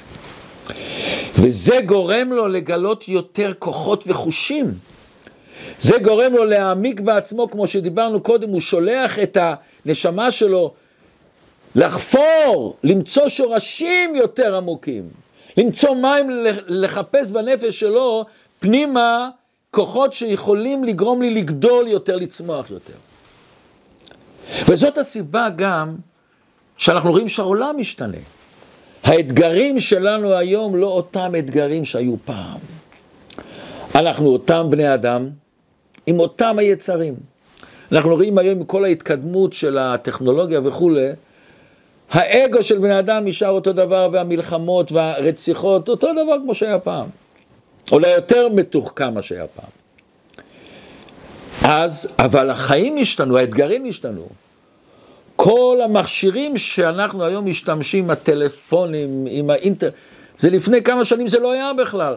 וזה 1.34 1.80
גורם 1.86 2.32
לו 2.32 2.48
לגלות 2.48 3.08
יותר 3.08 3.52
כוחות 3.58 4.04
וחושים. 4.06 4.74
זה 5.78 5.98
גורם 6.02 6.32
לו 6.32 6.44
להעמיק 6.44 7.00
בעצמו, 7.00 7.50
כמו 7.50 7.66
שדיברנו 7.66 8.20
קודם, 8.20 8.48
הוא 8.48 8.60
שולח 8.60 9.18
את 9.18 9.36
הנשמה 9.86 10.30
שלו 10.30 10.74
לחפור, 11.74 12.76
למצוא 12.85 13.28
שורשים 13.28 14.16
יותר 14.16 14.56
עמוקים, 14.56 15.09
למצוא 15.56 15.94
מים, 15.94 16.30
לחפש 16.66 17.30
בנפש 17.30 17.80
שלו 17.80 18.24
פנימה 18.61 19.30
כוחות 19.70 20.12
שיכולים 20.12 20.85
לגרום 20.85 21.22
לי 21.22 21.30
לגדול 21.30 21.88
יותר, 21.88 22.16
לצמוח 22.16 22.70
יותר. 22.70 22.94
וזאת 24.68 24.98
הסיבה 24.98 25.48
גם 25.56 25.96
שאנחנו 26.76 27.11
רואים 27.11 27.28
שהעולם 27.28 27.76
משתנה. 27.78 28.16
האתגרים 29.02 29.80
שלנו 29.80 30.33
היום 30.33 30.76
לא 30.76 30.87
אותם 30.87 31.33
אתגרים 31.38 31.85
שהיו 31.85 32.14
פעם. 32.24 32.59
אנחנו 33.94 34.26
אותם 34.33 34.66
בני 34.70 34.94
אדם 34.94 35.28
עם 36.06 36.20
אותם 36.20 36.59
היצרים. 36.59 37.14
אנחנו 37.92 38.14
רואים 38.14 38.38
היום 38.38 38.59
עם 38.59 38.64
כל 38.64 38.85
ההתקדמות 38.85 39.52
של 39.52 39.78
הטכנולוגיה 39.78 40.61
וכולי, 40.64 41.09
האגו 42.10 42.62
של 42.62 42.78
בני 42.78 42.98
אדם 42.98 43.24
נשאר 43.24 43.48
אותו 43.48 43.72
דבר 43.72 44.08
והמלחמות 44.12 44.92
והרציחות 44.92 45.88
אותו 45.88 46.08
דבר 46.12 46.36
כמו 46.42 46.54
שהיה 46.54 46.78
פעם. 46.78 47.06
אולי 47.92 48.14
יותר 48.14 48.48
מתוחכם 48.48 49.14
מה 49.14 49.22
שהיה 49.22 49.46
פעם. 49.46 49.70
אז, 51.62 52.14
אבל 52.18 52.50
החיים 52.50 52.96
השתנו, 53.00 53.38
האתגרים 53.38 53.84
השתנו. 53.88 54.28
כל 55.36 55.78
המכשירים 55.84 56.58
שאנחנו 56.58 57.24
היום 57.24 57.46
משתמשים, 57.46 58.10
הטלפונים, 58.10 59.26
עם 59.30 59.50
האינטר... 59.50 59.90
זה 60.38 60.50
לפני 60.50 60.82
כמה 60.82 61.04
שנים 61.04 61.28
זה 61.28 61.38
לא 61.38 61.52
היה 61.52 61.72
בכלל. 61.72 62.14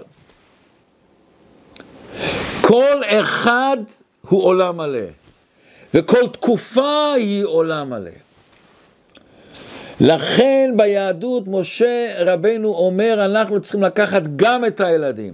כל 2.62 3.02
אחד 3.06 3.78
הוא 4.22 4.44
עולם 4.44 4.78
מלא, 4.78 5.00
וכל 5.94 6.28
תקופה 6.28 7.14
היא 7.16 7.44
עולם 7.46 7.90
מלא. 7.90 8.23
לכן 10.00 10.74
ביהדות 10.78 11.44
משה 11.48 12.14
רבנו 12.18 12.74
אומר, 12.74 13.26
אנחנו 13.26 13.62
צריכים 13.62 13.84
לקחת 13.84 14.22
גם 14.36 14.66
את 14.66 14.82
הילדים, 14.82 15.34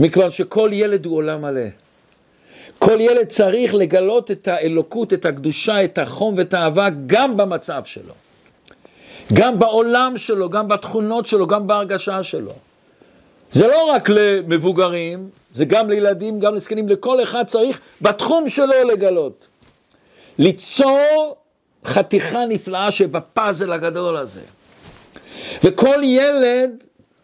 מכיוון 0.00 0.30
שכל 0.30 0.70
ילד 0.72 1.06
הוא 1.06 1.16
עולם 1.16 1.42
מלא. 1.42 1.66
כל 2.78 3.00
ילד 3.00 3.26
צריך 3.26 3.74
לגלות 3.74 4.30
את 4.30 4.48
האלוקות, 4.48 5.12
את 5.12 5.24
הקדושה, 5.24 5.84
את 5.84 5.98
החום 5.98 6.34
ואת 6.36 6.54
האהבה 6.54 6.88
גם 7.06 7.36
במצב 7.36 7.84
שלו. 7.84 8.12
גם 9.32 9.58
בעולם 9.58 10.16
שלו, 10.16 10.50
גם 10.50 10.68
בתכונות 10.68 11.26
שלו, 11.26 11.46
גם 11.46 11.66
בהרגשה 11.66 12.22
שלו. 12.22 12.52
זה 13.50 13.66
לא 13.66 13.90
רק 13.90 14.08
למבוגרים, 14.08 15.28
זה 15.52 15.64
גם 15.64 15.90
לילדים, 15.90 16.40
גם 16.40 16.54
לזקנים, 16.54 16.88
לכל 16.88 17.22
אחד 17.22 17.46
צריך 17.46 17.80
בתחום 18.02 18.48
שלו 18.48 18.84
לגלות. 18.92 19.46
ליצור 20.38 21.36
חתיכה 21.88 22.44
נפלאה 22.48 22.90
שבפאזל 22.90 23.72
הגדול 23.72 24.16
הזה. 24.16 24.40
וכל 25.64 26.00
ילד 26.02 26.70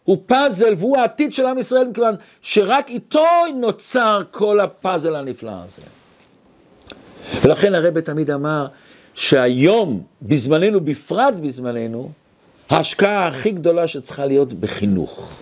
הוא 0.05 0.18
פאזל 0.27 0.74
והוא 0.77 0.98
העתיד 0.98 1.33
של 1.33 1.46
עם 1.46 1.59
ישראל, 1.59 1.87
מכיוון 1.87 2.14
שרק 2.42 2.90
איתו 2.90 3.27
נוצר 3.61 4.22
כל 4.31 4.61
הפאזל 4.61 5.16
הנפלא 5.16 5.53
הזה. 5.64 5.83
ולכן 7.42 7.74
הרב 7.74 8.00
תמיד 8.00 8.31
אמר 8.31 8.66
שהיום, 9.14 10.03
בזמננו, 10.22 10.81
בפרט 10.81 11.35
בזמננו, 11.35 12.11
ההשקעה 12.70 13.27
הכי 13.27 13.50
גדולה 13.50 13.87
שצריכה 13.87 14.27
להיות 14.27 14.53
בחינוך. 14.53 15.33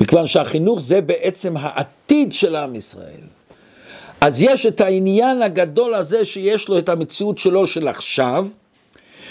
מכיוון 0.00 0.26
שהחינוך 0.26 0.80
זה 0.80 1.00
בעצם 1.00 1.56
העתיד 1.56 2.32
של 2.32 2.56
עם 2.56 2.74
ישראל. 2.74 3.31
אז 4.22 4.42
יש 4.42 4.66
את 4.66 4.80
העניין 4.80 5.42
הגדול 5.42 5.94
הזה 5.94 6.24
שיש 6.24 6.68
לו 6.68 6.78
את 6.78 6.88
המציאות 6.88 7.38
שלו 7.38 7.66
של 7.66 7.88
עכשיו, 7.88 8.46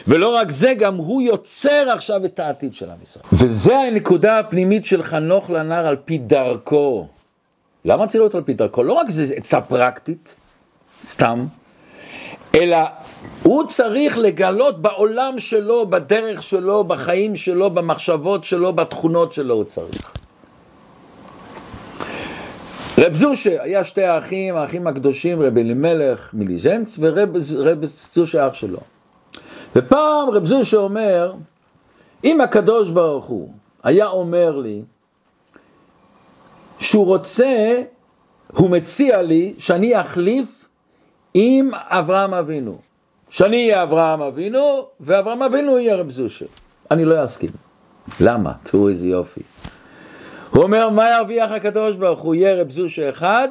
ולא 0.08 0.36
רק 0.36 0.52
זה, 0.52 0.74
גם 0.74 0.96
הוא 0.96 1.22
יוצר 1.22 1.90
עכשיו 1.94 2.26
את 2.26 2.40
העתיד 2.40 2.74
של 2.74 2.90
עם 2.90 2.98
ישראל. 3.04 3.26
וזה 3.34 3.80
הנקודה 3.80 4.40
הפנימית 4.40 4.86
של 4.86 5.04
חנוך 5.04 5.50
לנער 5.50 5.88
על 5.88 5.96
פי 6.06 6.18
דרכו. 6.18 7.08
למה 7.86 8.08
צריך 8.08 8.22
להיות 8.22 8.36
על 8.36 8.42
פי 8.42 8.54
דרכו? 8.54 8.84
לא 8.84 8.94
רק 8.94 9.10
זה 9.10 9.34
עצה 9.36 9.62
פרקטית, 9.62 10.36
סתם, 11.06 11.46
אלא 12.56 12.78
הוא 13.44 13.68
צריך 13.68 14.18
לגלות 14.18 14.82
בעולם 14.82 15.40
שלו, 15.40 15.90
בדרך 15.90 16.42
שלו, 16.42 16.84
בחיים 16.84 17.36
שלו, 17.36 17.70
במחשבות 17.70 18.44
שלו, 18.44 18.74
בתכונות 18.74 19.34
שלו 19.34 19.54
הוא 19.54 19.64
צריך. 19.64 20.12
רב 22.98 23.14
זושה, 23.14 23.64
היה 23.64 23.84
שתי 23.84 24.04
האחים, 24.04 24.56
האחים 24.56 24.88
הקדושים, 24.88 25.42
רב 25.42 25.58
אלימלך 25.58 26.34
מליז'נץ 26.34 26.98
ורב 27.00 27.84
זושה 28.14 28.48
אח 28.48 28.54
שלו. 28.54 28.80
ופעם 29.76 30.30
רב 30.30 30.46
זושה 30.46 30.78
אומר, 30.78 31.34
אם 32.24 32.42
הקדוש 32.42 32.92
ברוך 32.92 33.26
הוא 33.26 33.54
היה 33.84 34.08
אומר 34.08 34.58
לי 34.58 34.82
שהוא 36.80 37.06
רוצה, 37.06 37.82
הוא 38.54 38.70
מציע 38.70 39.22
לי 39.22 39.54
שאני 39.58 40.02
אחליף 40.02 40.68
עם 41.34 41.72
אברהם 41.74 42.34
אבינו. 42.34 42.78
שאני 43.30 43.58
אהיה 43.58 43.84
אברהם 43.84 44.22
אבינו, 44.22 44.88
ואברהם 45.00 45.44
אבינו 45.44 45.80
יהיה 45.80 45.96
רב 45.96 46.10
זושה. 46.10 46.46
אני 46.92 47.06
לא 47.06 47.24
אסכים. 47.24 47.52
למה? 48.20 48.52
תראו 48.64 48.90
איזה 48.90 49.08
יופי. 49.08 49.42
הוא 50.52 50.64
אומר, 50.64 50.90
מה 50.90 51.10
ירוויח 51.10 51.52
הקדוש 51.52 51.96
ברוך 51.96 52.20
הוא? 52.20 52.36
יהיה 52.36 52.62
רב 52.62 52.70
זושה 52.70 53.10
אחד, 53.10 53.48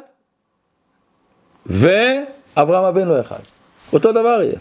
ואברהם 1.66 2.84
אבינו 2.84 3.20
אחד. 3.20 3.40
אותו 3.92 4.12
דבר 4.12 4.42
יהיה. 4.42 4.58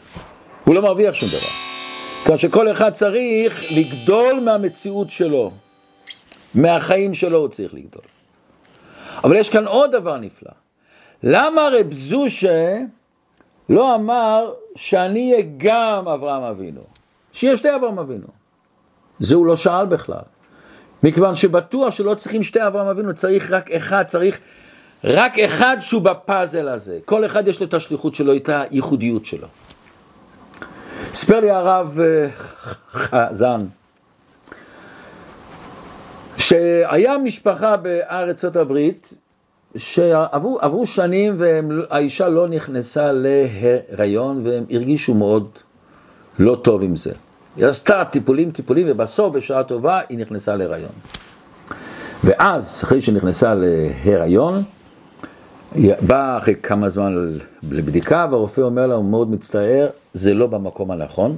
הוא 0.66 0.76
לא 0.76 0.82
מרוויח 0.82 1.14
שום 1.14 1.30
דבר. 1.30 1.70
כיוון 2.24 2.38
שכל 2.38 2.72
אחד 2.72 2.94
צריך 2.94 3.64
לגדול 3.72 4.40
מהמציאות 4.40 5.10
שלו, 5.10 5.52
מהחיים 6.56 7.14
שלו 7.14 7.38
הוא 7.38 7.48
צריך 7.48 7.74
לגדול. 7.74 8.02
אבל 9.24 9.36
יש 9.36 9.50
כאן 9.50 9.68
עוד 9.68 9.92
דבר 9.92 10.18
נפלא. 10.18 10.52
למה 11.24 11.70
רב 11.72 11.94
זושה 11.94 12.78
לא 13.70 13.96
אמר 13.96 14.54
שאני 14.76 15.32
אהיה 15.34 15.46
גם 15.58 16.08
אברהם 16.08 16.44
אבינו? 16.44 16.82
שיהיה 17.32 17.58
שתי 17.58 17.76
אברהם 17.76 18.00
אבינו. 18.00 18.28
זה 19.20 19.36
הוא 19.36 19.46
לא 19.46 19.56
שאל 19.56 19.86
בכלל. 19.86 20.22
מכיוון 21.04 21.36
שבטוח 21.36 21.94
שלא 21.94 22.14
צריכים 22.14 22.44
שתי 22.44 22.68
אברהם 22.68 22.88
אבינו, 22.88 23.14
צריך 23.14 23.52
רק 23.52 23.72
אחד, 23.72 24.04
צריך 24.08 24.40
רק 25.04 25.40
אחד 25.40 25.78
שהוא 25.80 26.02
בפאזל 26.02 26.68
הזה. 26.68 27.00
כל 27.06 27.26
אחד 27.26 27.48
יש 27.48 27.60
לו 27.60 27.66
את 27.66 27.74
השליחות 27.74 28.16
שלו, 28.16 28.36
את 28.36 28.50
הייחודיות 28.50 29.26
שלו. 29.26 29.48
סיפר 31.14 31.40
לי 31.40 31.52
הרב 31.52 32.00
אה, 32.00 32.28
חזן, 32.92 33.60
שהיה 36.38 37.18
משפחה 37.18 37.78
בארצות 37.78 38.56
הברית 38.56 39.14
שעברו 39.78 40.86
שנים 40.86 41.36
והאישה 41.38 42.30
לא 42.30 42.48
נכנסה 42.48 43.12
להיריון 43.12 44.42
והם 44.44 44.64
הרגישו 44.72 45.14
מאוד 45.14 45.50
לא 46.40 46.56
טוב 46.64 46.84
עם 46.84 46.96
זה. 46.96 47.12
היא 47.58 47.66
עשתה 47.66 48.04
טיפולים 48.06 48.52
טיפולים 48.52 48.88
ובסוף 48.90 49.36
בשעה 49.36 49.64
טובה 49.64 50.00
היא 50.10 50.18
נכנסה 50.18 50.56
להיריון. 50.56 50.92
ואז 52.24 52.82
אחרי 52.84 53.02
שנכנסה 53.02 53.54
להיריון, 53.56 54.64
היא 55.76 55.94
באה 56.02 56.38
אחרי 56.38 56.56
כמה 56.56 56.90
זמן 56.90 57.38
לבדיקה 57.72 58.28
והרופא 58.32 58.62
אומר 58.62 58.88
לה, 58.88 58.96
הוא 58.96 59.06
מאוד 59.06 59.32
מצטער, 59.32 59.88
זה 60.14 60.34
לא 60.34 60.48
במקום 60.48 60.92
הנכון 60.92 61.38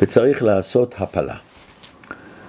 וצריך 0.00 0.42
לעשות 0.42 0.94
הפלה. 0.98 1.36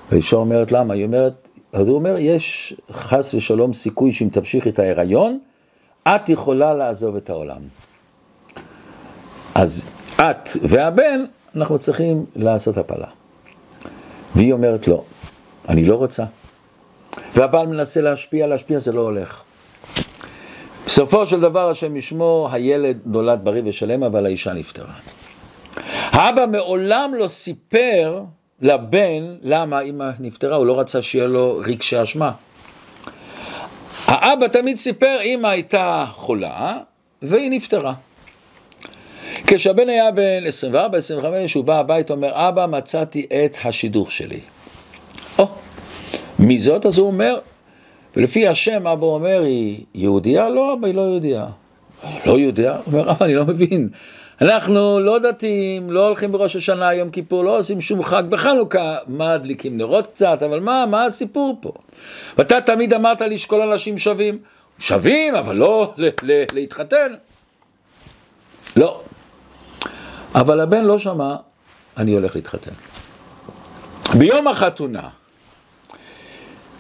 והאישה 0.10 0.36
אומרת 0.36 0.72
למה? 0.72 0.94
היא 0.94 1.06
אומרת, 1.06 1.34
אז 1.74 1.88
הוא 1.88 1.96
אומר, 1.96 2.16
יש 2.18 2.76
חס 2.92 3.34
ושלום 3.34 3.74
סיכוי 3.74 4.12
שאם 4.12 4.30
תמשיך 4.32 4.68
את 4.68 4.80
ההיריון, 4.80 5.40
את 6.08 6.30
יכולה 6.30 6.74
לעזוב 6.74 7.16
את 7.16 7.30
העולם. 7.30 7.62
אז 9.56 9.84
את 10.16 10.50
והבן, 10.62 11.26
אנחנו 11.56 11.80
צריכים 11.80 12.26
לעשות 12.36 12.78
הפלה. 12.78 13.08
והיא 14.36 14.54
אומרת 14.54 14.88
לא, 14.88 15.04
אני 15.70 15.86
לא 15.86 15.96
רוצה. 15.96 16.24
והבעל 17.36 17.68
מנסה 17.68 18.02
להשפיע, 18.02 18.48
להשפיע 18.48 18.80
זה 18.80 18.92
לא 18.92 19.02
הולך. 19.02 19.42
בסופו 20.86 21.28
של 21.28 21.40
דבר, 21.40 21.70
השם 21.70 21.96
ישמו, 21.96 22.50
הילד 22.52 23.00
נולד 23.06 23.40
בריא 23.44 23.62
ושלם, 23.66 24.04
אבל 24.04 24.26
האישה 24.26 24.54
נפטרה. 24.54 24.94
האבא 26.12 26.46
מעולם 26.46 27.12
לא 27.18 27.28
סיפר 27.28 28.24
לבן, 28.62 29.36
למה 29.42 29.82
אמא 29.82 30.10
נפטרה, 30.20 30.56
הוא 30.56 30.66
לא 30.66 30.80
רצה 30.80 31.02
שיהיה 31.02 31.28
לו 31.28 31.62
רגשי 31.66 32.04
אשמה. 32.04 32.32
האבא 34.06 34.48
תמיד 34.48 34.78
סיפר, 34.78 35.18
אמא 35.24 35.48
הייתה 35.48 36.06
חולה 36.12 36.78
והיא 37.22 37.52
נפטרה. 37.52 37.94
כשהבן 39.48 39.90
היה 39.90 40.12
בן 40.12 40.44
24-25, 40.74 40.76
הוא 41.56 41.64
בא 41.64 41.80
הביתה, 41.80 42.14
אומר, 42.14 42.32
אבא, 42.34 42.66
מצאתי 42.66 43.26
את 43.26 43.58
השידוך 43.64 44.12
שלי. 44.12 44.40
או, 45.40 45.48
מי 46.40 46.60
זאת? 46.60 46.86
אז 46.86 46.98
הוא 46.98 47.08
אומר, 47.08 47.40
ולפי 48.16 48.48
השם, 48.48 48.88
אבא 48.88 49.06
אומר, 49.06 49.42
היא 49.44 49.84
יהודייה? 49.96 50.50
לא, 50.50 50.74
אבא, 50.74 50.88
היא 50.88 50.96
לא 50.96 51.02
יהודייה. 51.02 51.46
לא 52.26 52.40
יהודייה? 52.40 52.76
הוא 52.76 52.84
אומר, 52.88 53.12
אבא, 53.12 53.26
אני 53.26 53.36
לא 53.36 53.46
מבין. 53.46 53.90
אנחנו 54.42 55.00
לא 55.00 55.20
דתיים, 55.20 55.92
לא 55.92 56.08
הולכים 56.08 56.32
בראש 56.32 56.56
השנה, 56.56 56.94
יום 56.94 57.10
כיפור, 57.10 57.44
לא 57.44 57.58
עושים 57.58 57.82
שום 57.82 58.04
חג, 58.04 58.24
בחנוכה 58.30 58.96
מדליקים 59.08 59.78
נרות 59.78 60.08
קצת, 60.08 60.44
אבל 60.44 60.60
מה, 60.60 60.86
מה 60.86 61.06
הסיפור 61.06 61.58
פה? 61.62 61.72
ואתה 62.38 62.62
תמיד 62.62 62.94
אמרת 62.94 63.22
לי 63.22 63.38
שכל 63.38 63.62
אנשים 63.62 63.98
שווים. 63.98 64.38
שווים, 64.80 65.36
אבל 65.36 65.56
לא 65.56 65.94
להתחתן. 66.54 67.14
לא. 68.76 69.02
אבל 70.36 70.60
הבן 70.60 70.84
לא 70.86 71.00
שמע, 71.00 71.36
אני 71.98 72.14
הולך 72.14 72.36
להתחתן. 72.36 72.72
ביום 74.18 74.48
החתונה, 74.48 75.10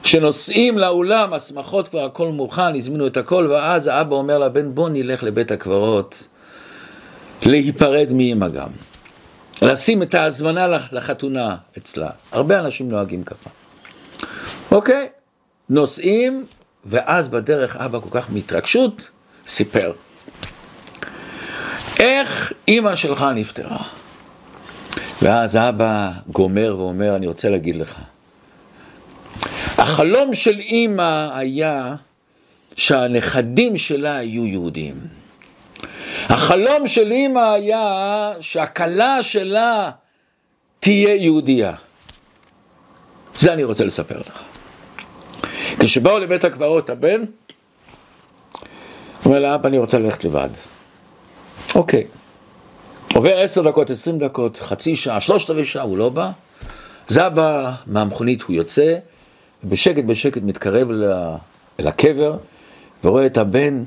כשנוסעים 0.04 0.78
לאולם, 0.78 1.34
השמחות 1.34 1.88
כבר 1.88 2.06
הכל 2.06 2.28
מוכן, 2.28 2.76
הזמינו 2.76 3.08
את 3.08 3.18
הכל, 3.18 3.48
ואז 3.52 3.88
האבא 3.88 4.16
אומר 4.16 4.38
לבן, 4.38 4.76
בוא 4.76 4.90
נלך 4.90 5.24
לבית 5.24 5.52
הקברות. 5.52 6.28
להיפרד 7.46 8.08
מאמא 8.12 8.48
גם. 8.48 8.70
לשים 9.62 10.04
את 10.04 10.14
ההזמנה 10.14 10.68
לחתונה 10.92 11.56
אצלה. 11.78 12.10
הרבה 12.32 12.60
אנשים 12.60 12.90
נוהגים 12.90 13.24
ככה. 13.24 13.50
אוקיי, 14.72 15.10
נוסעים, 15.70 16.46
ואז 16.86 17.28
בדרך 17.28 17.78
אבא 17.78 18.00
כל 18.00 18.20
כך 18.20 18.32
מהתרגשות, 18.34 19.10
סיפר. 19.48 19.92
איך 22.00 22.54
אימא 22.67 22.96
שלך 22.96 23.26
נפטרה? 23.36 23.84
ואז 25.22 25.58
אבא 25.58 26.12
גומר 26.28 26.76
ואומר, 26.78 27.15
אני 27.15 27.28
רוצה 27.28 27.50
להגיד 27.50 27.76
לך. 27.76 27.96
החלום 29.78 30.34
של 30.34 30.60
אימא 30.60 31.30
היה 31.34 31.96
שהנכדים 32.76 33.78
שלה 33.78 34.24
יהיו 34.24 34.46
יהודים. 34.46 34.96
החלום 36.30 36.88
של 36.88 37.12
אימא 37.12 37.39
היה 37.54 38.32
שהכלה 38.39 39.24
שלה 39.24 39.91
תהיה 40.80 41.15
יהודייה. 41.15 41.74
זה 43.38 43.54
אני 43.54 43.63
רוצה 43.63 43.86
לספר 43.86 44.20
לך. 44.20 44.39
כשבאו 45.80 46.20
לבית 46.20 46.44
הקברות 46.44 46.89
הבן, 46.89 47.24
אומר 49.26 49.39
לאבא, 49.39 49.70
אני 49.70 49.78
רוצה 49.78 50.00
ללכת 50.00 50.24
לבד. 50.24 50.50
אוקיי. 51.76 52.04
עובר 53.14 53.40
עשר 53.40 53.62
דקות, 53.62 53.90
עשרים 53.90 54.20
דקות, 54.20 54.58
חצי 54.58 54.96
שעה, 54.96 55.22
שלושת 55.22 55.50
רבעי 55.50 55.66
שעה, 55.66 55.84
הוא 55.84 55.98
לא 55.98 56.10
בא. 56.10 56.32
זה 57.08 57.28
אבא 57.28 57.72
מהמכונית, 57.86 58.42
הוא 58.42 58.56
יוצא, 58.56 58.98
בשקט 59.64 60.04
בשקט 60.04 60.42
מתקרב 60.44 60.88
אל 61.80 61.88
הקבר, 61.88 62.38
ורואה 63.04 63.26
את 63.26 63.38
הבן 63.38 63.84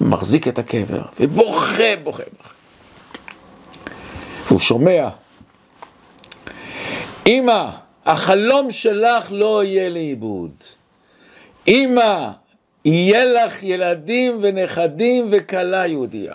מחזיק 0.00 0.48
את 0.48 0.58
הקבר, 0.58 1.02
ובוכה, 1.20 1.96
בוכה, 2.04 2.22
בוכה. 2.36 2.50
והוא 4.46 4.60
שומע, 4.60 5.08
אמא, 7.26 7.70
החלום 8.06 8.70
שלך 8.70 9.26
לא 9.30 9.64
יהיה 9.64 9.88
לאיבוד. 9.88 10.52
אמא, 11.68 12.30
יהיה 12.84 13.24
לך 13.24 13.62
ילדים 13.62 14.38
ונכדים 14.42 15.28
וכלה 15.32 15.86
יהודייה. 15.86 16.34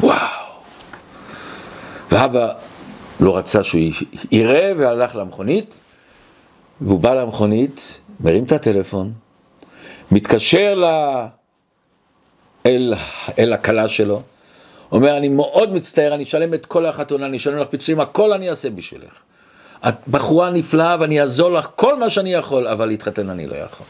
וואו. 0.00 0.48
ואבא 2.10 2.52
לא 3.20 3.36
רצה 3.36 3.64
שהוא 3.64 3.80
יראה 4.30 4.72
והלך 4.78 5.16
למכונית, 5.16 5.80
והוא 6.80 7.00
בא 7.00 7.14
למכונית, 7.14 8.00
מרים 8.20 8.44
את 8.44 8.52
הטלפון, 8.52 9.12
מתקשר 10.10 10.74
ל... 10.74 10.84
אל, 12.66 12.94
אל 13.38 13.52
הכלה 13.52 13.88
שלו, 13.88 14.22
אומר, 14.92 15.16
אני 15.16 15.28
מאוד 15.28 15.72
מצטער, 15.72 16.14
אני 16.14 16.24
אשלם 16.24 16.54
את 16.54 16.66
כל 16.66 16.86
החתונה, 16.86 17.26
אני 17.26 17.36
אשלם 17.36 17.58
לך 17.58 17.68
פיצויים, 17.68 18.00
הכל 18.00 18.32
אני 18.32 18.50
אעשה 18.50 18.70
בשבילך. 18.70 19.22
את 19.88 19.94
בחורה 20.08 20.50
נפלאה 20.50 20.96
ואני 21.00 21.20
אעזור 21.20 21.50
לך 21.50 21.68
כל 21.76 21.98
מה 21.98 22.10
שאני 22.10 22.32
יכול, 22.32 22.68
אבל 22.68 22.86
להתחתן 22.86 23.30
אני 23.30 23.46
לא 23.46 23.56
יכול. 23.56 23.86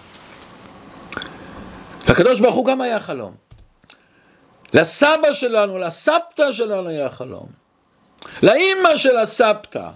לקדוש 2.09 2.41
ברוך 2.41 2.55
הוא 2.55 2.67
גם 2.67 2.81
היה 2.81 3.01
חלום. 3.01 3.48
לסבא 4.75 5.33
שלנו, 5.33 5.79
לסבתא 5.79 6.53
שלנו 6.53 6.89
היה 6.89 7.11
חלום. 7.11 7.47
לאימא 8.43 8.97
של 8.97 9.17
הסבתא, 9.17 9.89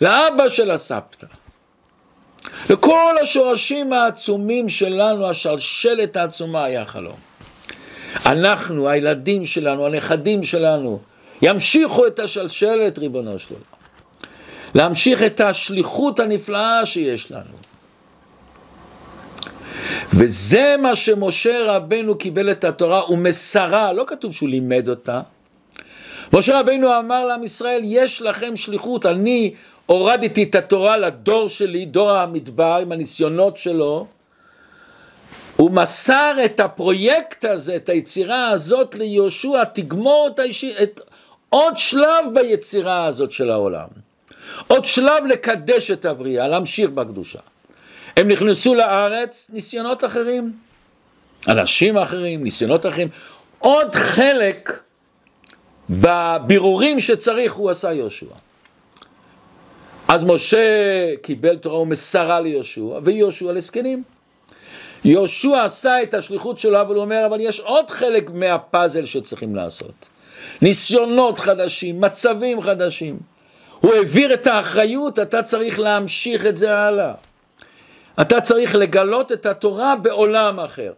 לאבא 0.00 0.48
של 0.48 0.70
הסבתא. 0.70 1.26
לכל 2.70 3.14
השורשים 3.22 3.92
העצומים 3.92 4.68
שלנו, 4.68 5.26
השלשלת 5.26 6.16
העצומה 6.16 6.64
היה 6.64 6.86
חלום. 6.86 7.16
אנחנו, 8.26 8.88
הילדים 8.88 9.46
שלנו, 9.46 9.86
הנכדים 9.86 10.44
שלנו, 10.44 11.00
ימשיכו 11.42 12.06
את 12.06 12.18
השלשלת, 12.18 12.98
ריבונו 12.98 13.38
של 13.38 13.54
עולם. 13.54 13.64
להמשיך 14.74 15.22
את 15.22 15.40
השליחות 15.40 16.20
הנפלאה 16.20 16.86
שיש 16.86 17.30
לנו. 17.30 17.67
וזה 20.12 20.74
מה 20.82 20.96
שמשה 20.96 21.64
רבנו 21.66 22.18
קיבל 22.18 22.50
את 22.50 22.64
התורה, 22.64 23.00
הוא 23.00 23.18
מסרה, 23.18 23.92
לא 23.92 24.04
כתוב 24.06 24.32
שהוא 24.32 24.48
לימד 24.48 24.88
אותה. 24.88 25.20
משה 26.32 26.60
רבנו 26.60 26.98
אמר 26.98 27.26
לעם 27.26 27.44
ישראל, 27.44 27.80
יש 27.84 28.22
לכם 28.22 28.56
שליחות, 28.56 29.06
אני 29.06 29.54
הורדתי 29.86 30.42
את 30.42 30.54
התורה 30.54 30.96
לדור 30.96 31.48
שלי, 31.48 31.84
דור 31.84 32.10
המדבר, 32.10 32.78
עם 32.82 32.92
הניסיונות 32.92 33.56
שלו, 33.56 34.06
הוא 35.56 35.70
מסר 35.70 36.34
את 36.44 36.60
הפרויקט 36.60 37.44
הזה, 37.44 37.76
את 37.76 37.88
היצירה 37.88 38.48
הזאת 38.48 38.94
ליהושע, 38.94 39.64
תגמור 39.64 40.28
את, 40.34 40.38
האישי, 40.38 40.74
את 40.82 41.00
עוד 41.50 41.78
שלב 41.78 42.24
ביצירה 42.34 43.06
הזאת 43.06 43.32
של 43.32 43.50
העולם. 43.50 43.88
עוד 44.66 44.84
שלב 44.84 45.26
לקדש 45.26 45.90
את 45.90 46.04
הבריאה, 46.04 46.48
להמשיך 46.48 46.90
בקדושה. 46.90 47.38
הם 48.16 48.28
נכנסו 48.28 48.74
לארץ, 48.74 49.50
ניסיונות 49.52 50.04
אחרים, 50.04 50.52
אנשים 51.48 51.98
אחרים, 51.98 52.42
ניסיונות 52.44 52.86
אחרים. 52.86 53.08
עוד 53.58 53.94
חלק 53.94 54.82
בבירורים 55.90 57.00
שצריך 57.00 57.52
הוא 57.52 57.70
עשה 57.70 57.92
יהושע. 57.92 58.26
אז 60.08 60.24
משה 60.24 60.66
קיבל 61.22 61.56
תורה 61.56 61.78
ומסרה 61.78 62.40
ליהושע, 62.40 62.98
ויהושע 63.02 63.52
לזקנים. 63.52 64.02
יהושע 65.04 65.64
עשה 65.64 66.02
את 66.02 66.14
השליחות 66.14 66.58
שלו, 66.58 66.80
אבל 66.80 66.94
הוא 66.94 67.02
אומר, 67.02 67.26
אבל 67.26 67.40
יש 67.40 67.60
עוד 67.60 67.90
חלק 67.90 68.30
מהפאזל 68.30 69.04
שצריכים 69.04 69.56
לעשות. 69.56 70.08
ניסיונות 70.62 71.38
חדשים, 71.38 72.00
מצבים 72.00 72.62
חדשים. 72.62 73.18
הוא 73.80 73.94
העביר 73.94 74.34
את 74.34 74.46
האחריות, 74.46 75.18
אתה 75.18 75.42
צריך 75.42 75.78
להמשיך 75.78 76.46
את 76.46 76.56
זה 76.56 76.78
הלאה. 76.78 77.12
אתה 78.20 78.40
צריך 78.40 78.74
לגלות 78.74 79.32
את 79.32 79.46
התורה 79.46 79.96
בעולם 79.96 80.60
אחר. 80.60 80.92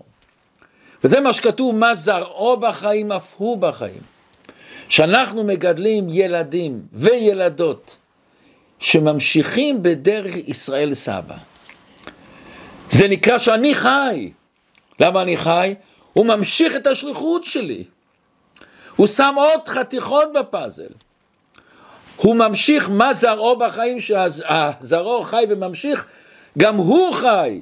וזה 1.04 1.20
מה 1.20 1.32
שכתוב, 1.32 1.74
מה 1.74 1.94
זרעו 1.94 2.56
בחיים 2.56 3.12
אף 3.12 3.34
הוא 3.36 3.58
בחיים. 3.58 4.00
שאנחנו 4.88 5.44
מגדלים 5.44 6.06
ילדים 6.10 6.82
וילדות 6.92 7.96
שממשיכים 8.78 9.82
בדרך 9.82 10.36
ישראל 10.36 10.94
סבא. 10.94 11.34
זה 12.90 13.08
נקרא 13.08 13.38
שאני 13.38 13.74
חי. 13.74 14.30
למה 15.00 15.22
אני 15.22 15.36
חי? 15.36 15.74
הוא 16.12 16.26
ממשיך 16.26 16.76
את 16.76 16.86
השליחות 16.86 17.44
שלי. 17.44 17.84
הוא 18.96 19.06
שם 19.06 19.34
עוד 19.36 19.68
חתיכות 19.68 20.32
בפאזל. 20.32 20.92
הוא 22.16 22.36
ממשיך 22.36 22.90
מה 22.90 23.14
זרעו 23.14 23.56
בחיים, 23.56 24.00
שהזרעו 24.00 25.22
חי 25.22 25.44
וממשיך, 25.48 26.06
גם 26.58 26.76
הוא 26.76 27.12
חי. 27.12 27.60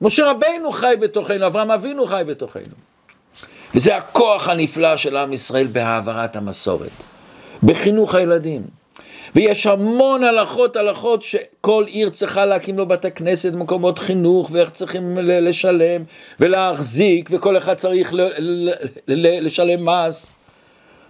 משה 0.00 0.30
רבינו 0.30 0.72
חי 0.72 0.94
בתוכנו, 1.00 1.46
אברהם 1.46 1.70
אבינו 1.70 2.06
חי 2.06 2.22
בתוכנו. 2.26 2.74
וזה 3.74 3.96
הכוח 3.96 4.48
הנפלא 4.48 4.96
של 4.96 5.16
עם 5.16 5.32
ישראל 5.32 5.66
בהעברת 5.66 6.36
המסורת, 6.36 6.90
בחינוך 7.62 8.14
הילדים. 8.14 8.62
ויש 9.34 9.66
המון 9.66 10.24
הלכות, 10.24 10.76
הלכות 10.76 11.22
שכל 11.22 11.84
עיר 11.86 12.10
צריכה 12.10 12.46
להקים 12.46 12.78
לו 12.78 12.86
בתי 12.86 13.10
כנסת, 13.10 13.52
מקומות 13.52 13.98
חינוך, 13.98 14.48
ואיך 14.52 14.70
צריכים 14.70 15.18
לשלם 15.20 16.02
ולהחזיק, 16.40 17.28
וכל 17.32 17.56
אחד 17.56 17.74
צריך 17.74 18.14
לשלם 19.08 19.88
מס. 19.88 20.26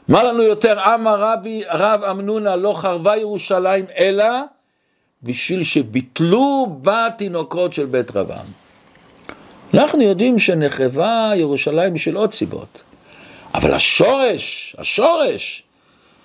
מה 0.09 0.25
לנו 0.25 0.43
יותר, 0.43 0.95
אמר 0.95 1.21
רבי 1.21 1.63
רב 1.71 2.05
אמנונה 2.05 2.57
לא 2.57 2.73
חרבה 2.73 3.17
ירושלים, 3.17 3.85
אלא 3.99 4.25
בשביל 5.23 5.63
שביטלו 5.63 6.79
בתינוקות 6.83 7.73
של 7.73 7.87
בית 7.87 8.17
רבם. 8.17 8.45
אנחנו 9.75 10.03
יודעים 10.03 10.39
שנחרבה 10.39 11.31
ירושלים 11.37 11.95
בשביל 11.95 12.17
עוד 12.17 12.33
סיבות, 12.33 12.83
אבל 13.55 13.75
השורש, 13.75 14.77
השורש, 14.79 15.63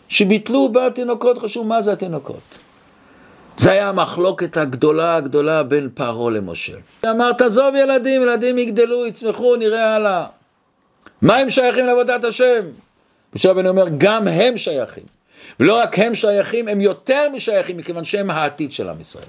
שביטלו 0.08 0.70
בתינוקות, 0.70 1.38
חשוב 1.38 1.68
מה 1.68 1.82
זה 1.82 1.92
התינוקות. 1.92 2.58
זה 3.58 3.72
היה 3.72 3.90
המחלוקת 3.90 4.58
הגדולה 4.58 5.16
הגדולה 5.16 5.64
בין 5.64 5.90
פרעה 5.94 6.32
למשה. 6.32 6.78
אמר, 7.10 7.34
תעזוב 7.34 7.76
ילדים, 7.76 8.22
ילדים 8.22 8.58
יגדלו, 8.58 9.06
יצמחו, 9.06 9.56
נראה 9.56 9.96
הלאה. 9.96 10.26
מה 11.22 11.38
הם 11.38 11.50
שייכים 11.50 11.86
לעבודת 11.86 12.24
השם? 12.24 12.62
משה 13.36 13.52
רבנו 13.52 13.70
אומר, 13.70 13.86
גם 13.98 14.28
הם 14.28 14.58
שייכים. 14.58 15.15
ולא 15.60 15.80
רק 15.82 16.00
הם 16.00 16.16
שייכים, 16.16 16.68
הם 16.68 16.82
יותר 16.82 17.30
משייכים, 17.34 17.78
מכיוון 17.78 18.04
שהם 18.04 18.30
העתיד 18.30 18.72
של 18.72 18.90
עם 18.90 19.02
ישראל. 19.02 19.26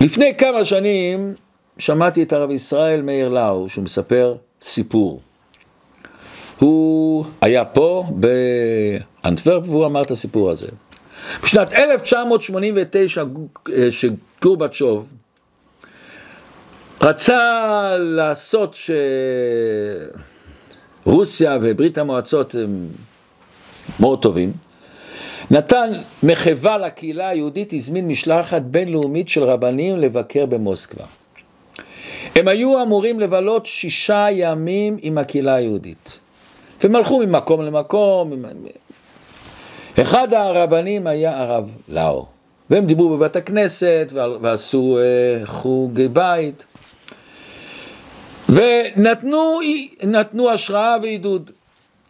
לפני 0.00 0.34
כמה 0.38 0.64
שנים 0.64 1.34
שמעתי 1.78 2.22
את 2.22 2.32
הרב 2.32 2.50
ישראל 2.50 3.02
מאיר 3.02 3.28
לאו, 3.28 3.68
שהוא 3.68 3.84
מספר 3.84 4.34
סיפור. 4.62 5.20
הוא 6.58 7.24
היה 7.40 7.64
פה 7.64 8.04
באנטוורפ 8.10 9.68
והוא 9.68 9.86
אמר 9.86 10.02
את 10.02 10.10
הסיפור 10.10 10.50
הזה. 10.50 10.68
בשנת 11.42 11.72
1989, 11.72 13.24
שגורבצ'וב 13.90 15.08
רצה 17.00 17.96
לעשות 17.98 18.76
שרוסיה 21.06 21.58
וברית 21.62 21.98
המועצות 21.98 22.54
הם 22.54 22.88
מאוד 24.00 24.22
טובים, 24.22 24.52
נתן 25.50 25.92
מחווה 26.22 26.78
לקהילה 26.78 27.28
היהודית, 27.28 27.72
הזמין 27.72 28.08
משלחת 28.08 28.62
בינלאומית 28.62 29.28
של 29.28 29.44
רבנים 29.44 29.96
לבקר 29.96 30.46
במוסקבה. 30.46 31.04
הם 32.34 32.48
היו 32.48 32.82
אמורים 32.82 33.20
לבלות 33.20 33.66
שישה 33.66 34.26
ימים 34.30 34.96
עם 35.02 35.18
הקהילה 35.18 35.54
היהודית. 35.54 36.18
והם 36.82 36.96
הלכו 36.96 37.18
ממקום 37.18 37.62
למקום. 37.62 38.32
אחד 40.00 40.34
הרבנים 40.34 41.06
היה 41.06 41.42
הרב 41.42 41.70
לאו, 41.88 42.26
והם 42.70 42.86
דיברו 42.86 43.08
בבית 43.16 43.36
הכנסת 43.36 44.12
ועשו 44.42 44.98
אה, 44.98 45.46
חוג 45.46 46.00
בית, 46.12 46.64
ונתנו 48.48 50.50
השראה 50.50 50.96
ועידוד. 51.02 51.50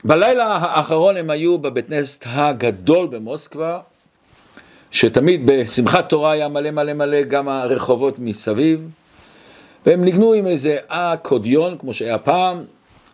בלילה 0.05 0.47
האחרון 0.47 1.17
הם 1.17 1.31
היו 1.31 1.59
בבית 1.59 1.87
כנסת 1.87 2.25
הגדול 2.27 3.07
במוסקבה, 3.07 3.81
שתמיד 4.91 5.47
בשמחת 5.47 6.09
תורה 6.09 6.33
היה 6.33 6.49
מלא 6.49 6.71
מלא 6.71 6.93
מלא 6.93 7.23
גם 7.23 7.49
הרחובות 7.49 8.19
מסביב, 8.19 8.89
והם 9.87 10.05
ניגנו 10.05 10.33
עם 10.33 10.47
איזה 10.47 10.79
אקודיון 10.89 11.79
כמו 11.79 11.95
שהיה 11.95 12.19
פעם, 12.19 12.65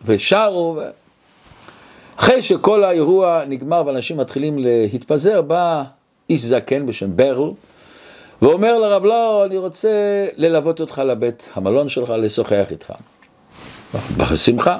ושרו, 0.05 0.75
ו... 0.77 0.81
אחרי 2.15 2.41
שכל 2.41 2.83
האירוע 2.83 3.43
נגמר 3.47 3.83
ואנשים 3.85 4.17
מתחילים 4.17 4.59
להתפזר, 4.59 5.41
בא 5.41 5.83
איש 6.29 6.41
זקן 6.41 6.85
בשם 6.85 7.15
ברל, 7.15 7.51
ואומר 8.41 8.77
לרב 8.77 9.05
לא, 9.05 9.45
אני 9.45 9.57
רוצה 9.57 9.89
ללוות 10.35 10.79
אותך 10.79 11.01
לבית 11.05 11.49
המלון 11.53 11.89
שלך, 11.89 12.09
לשוחח 12.09 12.67
איתך. 12.71 12.93
בשמחה. 14.17 14.77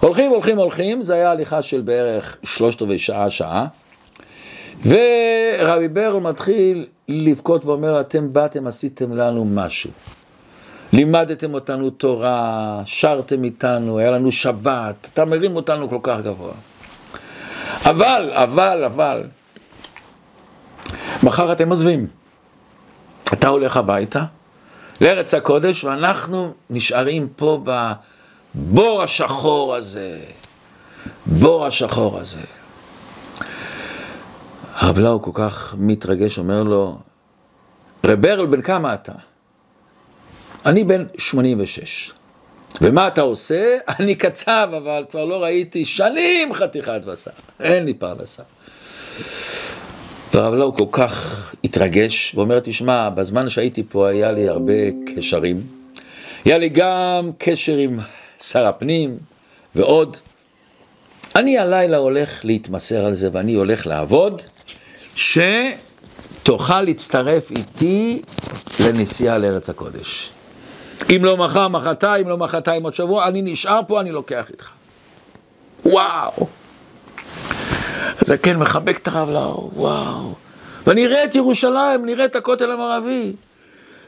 הולכים, 0.00 0.30
הולכים, 0.30 0.58
הולכים, 0.58 1.02
זה 1.02 1.14
היה 1.14 1.30
הליכה 1.30 1.62
של 1.62 1.80
בערך 1.80 2.36
שלושת 2.44 2.82
רבעי 2.82 2.98
שעה, 2.98 3.30
שעה, 3.30 3.66
ורבי 4.86 5.88
ברל 5.88 6.20
מתחיל 6.20 6.86
לבכות 7.08 7.64
ואומר, 7.64 8.00
אתם 8.00 8.32
באתם, 8.32 8.66
עשיתם 8.66 9.16
לנו 9.16 9.44
משהו. 9.44 9.90
לימדתם 10.92 11.54
אותנו 11.54 11.90
תורה, 11.90 12.82
שרתם 12.84 13.44
איתנו, 13.44 13.98
היה 13.98 14.10
לנו 14.10 14.32
שבת, 14.32 15.08
אתה 15.12 15.24
מרים 15.24 15.56
אותנו 15.56 15.88
כל 15.88 15.98
כך 16.02 16.18
גבוה. 16.24 16.52
אבל, 17.84 18.30
אבל, 18.34 18.84
אבל, 18.84 19.22
מחר 21.22 21.52
אתם 21.52 21.70
עוזבים. 21.70 22.06
אתה 23.32 23.48
הולך 23.48 23.76
הביתה, 23.76 24.24
לארץ 25.00 25.34
הקודש, 25.34 25.84
ואנחנו 25.84 26.54
נשארים 26.70 27.28
פה 27.36 27.64
בבור 28.54 29.02
השחור 29.02 29.74
הזה. 29.74 30.18
בור 31.26 31.66
השחור 31.66 32.18
הזה. 32.18 32.40
הרב 34.74 34.98
לאו 34.98 35.22
כל 35.22 35.30
כך 35.34 35.74
מתרגש, 35.78 36.38
אומר 36.38 36.62
לו, 36.62 36.98
רברל, 38.04 38.46
בן 38.46 38.62
כמה 38.62 38.94
אתה? 38.94 39.12
אני 40.66 40.84
בן 40.84 41.04
86. 41.18 42.12
ומה 42.80 43.08
אתה 43.08 43.20
עושה? 43.20 43.76
אני 44.00 44.14
קצב, 44.14 44.68
אבל 44.76 45.04
כבר 45.10 45.24
לא 45.24 45.42
ראיתי 45.42 45.84
שנים 45.84 46.54
חתיכת 46.54 47.00
בשר. 47.04 47.30
אין 47.60 47.84
לי 47.84 47.94
פרנסה. 47.94 48.42
והרב 50.34 50.54
לאו 50.54 50.72
כל 50.72 50.84
כך 50.92 51.44
התרגש, 51.64 52.34
ואומר, 52.34 52.60
תשמע, 52.60 53.10
בזמן 53.10 53.48
שהייתי 53.48 53.82
פה 53.88 54.08
היה 54.08 54.32
לי 54.32 54.48
הרבה 54.48 54.72
קשרים. 55.16 55.56
היה 56.44 56.58
לי 56.58 56.68
גם 56.68 57.30
קשר 57.38 57.76
עם 57.76 57.98
שר 58.40 58.66
הפנים 58.66 59.18
ועוד. 59.74 60.16
אני 61.36 61.58
הלילה 61.58 61.96
הולך 61.96 62.44
להתמסר 62.44 63.04
על 63.04 63.14
זה 63.14 63.28
ואני 63.32 63.54
הולך 63.54 63.86
לעבוד, 63.86 64.42
שתוכל 65.14 66.82
להצטרף 66.82 67.50
איתי 67.50 68.22
לנסיעה 68.80 69.38
לארץ 69.38 69.70
הקודש. 69.70 70.30
אם 71.16 71.24
לא 71.24 71.36
מחר, 71.36 71.68
מחרתיים, 71.68 72.28
לא 72.28 72.36
מחרתיים 72.36 72.82
עוד 72.82 72.94
שבוע, 72.94 73.28
אני 73.28 73.42
נשאר 73.42 73.80
פה, 73.86 74.00
אני 74.00 74.12
לוקח 74.12 74.50
איתך. 74.50 74.68
וואו. 75.84 76.46
אז 78.18 78.32
כן 78.42 78.56
מחבק 78.56 78.98
את 79.02 79.08
הרב 79.08 79.30
לאו, 79.30 79.70
וואו. 79.74 80.34
ואני 80.86 81.06
אראה 81.06 81.24
את 81.24 81.34
ירושלים, 81.34 82.06
נראה 82.06 82.24
את 82.24 82.36
הכותל 82.36 82.72
המערבי. 82.72 83.32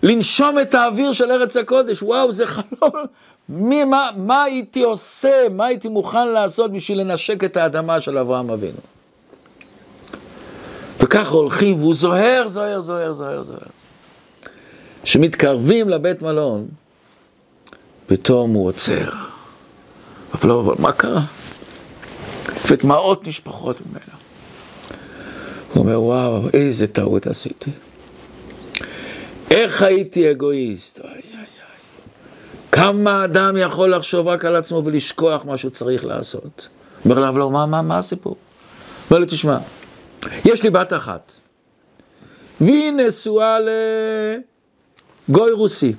לנשום 0.03 0.59
את 0.59 0.74
האוויר 0.74 1.12
של 1.12 1.30
ארץ 1.30 1.57
הקודש, 1.57 2.03
וואו, 2.03 2.32
זה 2.32 2.46
חלום. 2.46 2.92
מי, 3.48 3.84
מה, 3.84 4.11
מה 4.16 4.42
הייתי 4.42 4.82
עושה, 4.82 5.46
מה 5.51 5.66
הייתי 5.66 5.88
מוכן 5.88 6.28
לעשות 6.28 6.72
בשביל 6.72 7.01
לנשק 7.01 7.44
את 7.44 7.57
האדמה 7.57 8.01
של 8.01 8.18
אברהם 8.18 8.51
אבינו? 8.51 8.78
וככה 11.01 11.30
הולכים, 11.30 11.78
והוא 11.78 11.94
זוהר, 11.94 12.48
זוהר, 12.48 12.80
זוהר, 12.80 13.12
זוהר, 13.12 13.42
זוהר. 13.42 13.59
כשמתקרבים 15.03 15.88
לבית 15.88 16.22
מלון, 16.22 16.68
פתאום 18.07 18.53
הוא 18.53 18.66
עוצר. 18.66 19.11
אבל 20.34 20.48
לא, 20.48 20.61
אבל 20.61 20.74
מה 20.78 20.92
קרה? 20.92 21.20
ודמעות 22.69 23.27
נשפכות 23.27 23.77
ממנו. 23.87 24.21
הוא 25.73 25.83
אומר, 25.83 26.03
וואו, 26.03 26.49
איזה 26.53 26.87
טעות 26.87 27.27
עשיתי. 27.27 27.71
איך 29.51 29.83
הייתי 29.83 30.31
אגואיסט? 30.31 31.01
אוי, 31.01 31.11
אוי, 31.11 31.21
אוי. 31.23 31.47
כמה 32.73 33.25
אדם 33.25 33.57
יכול 33.57 33.95
לחשוב 33.95 34.27
רק 34.27 34.45
על 34.45 34.57
עצמו 34.57 34.83
ולשכוח 34.85 35.45
מה 35.45 35.57
שהוא 35.57 35.71
צריך 35.71 36.05
לעשות? 36.05 36.69
אומר 37.05 37.21
לה, 37.21 37.31
לא, 37.31 37.51
מה, 37.51 37.67
מה, 37.67 37.83
מה 37.83 37.99
הסיפור? 37.99 38.37
אומר 39.11 39.21
לי, 39.21 39.27
תשמע, 39.27 39.59
יש 40.45 40.63
לי 40.63 40.71
בת 40.71 40.93
אחת, 40.93 41.33
והיא 42.61 42.93
נשואה 42.93 43.59
לגוי 45.29 45.53
רוסי. 45.53 45.93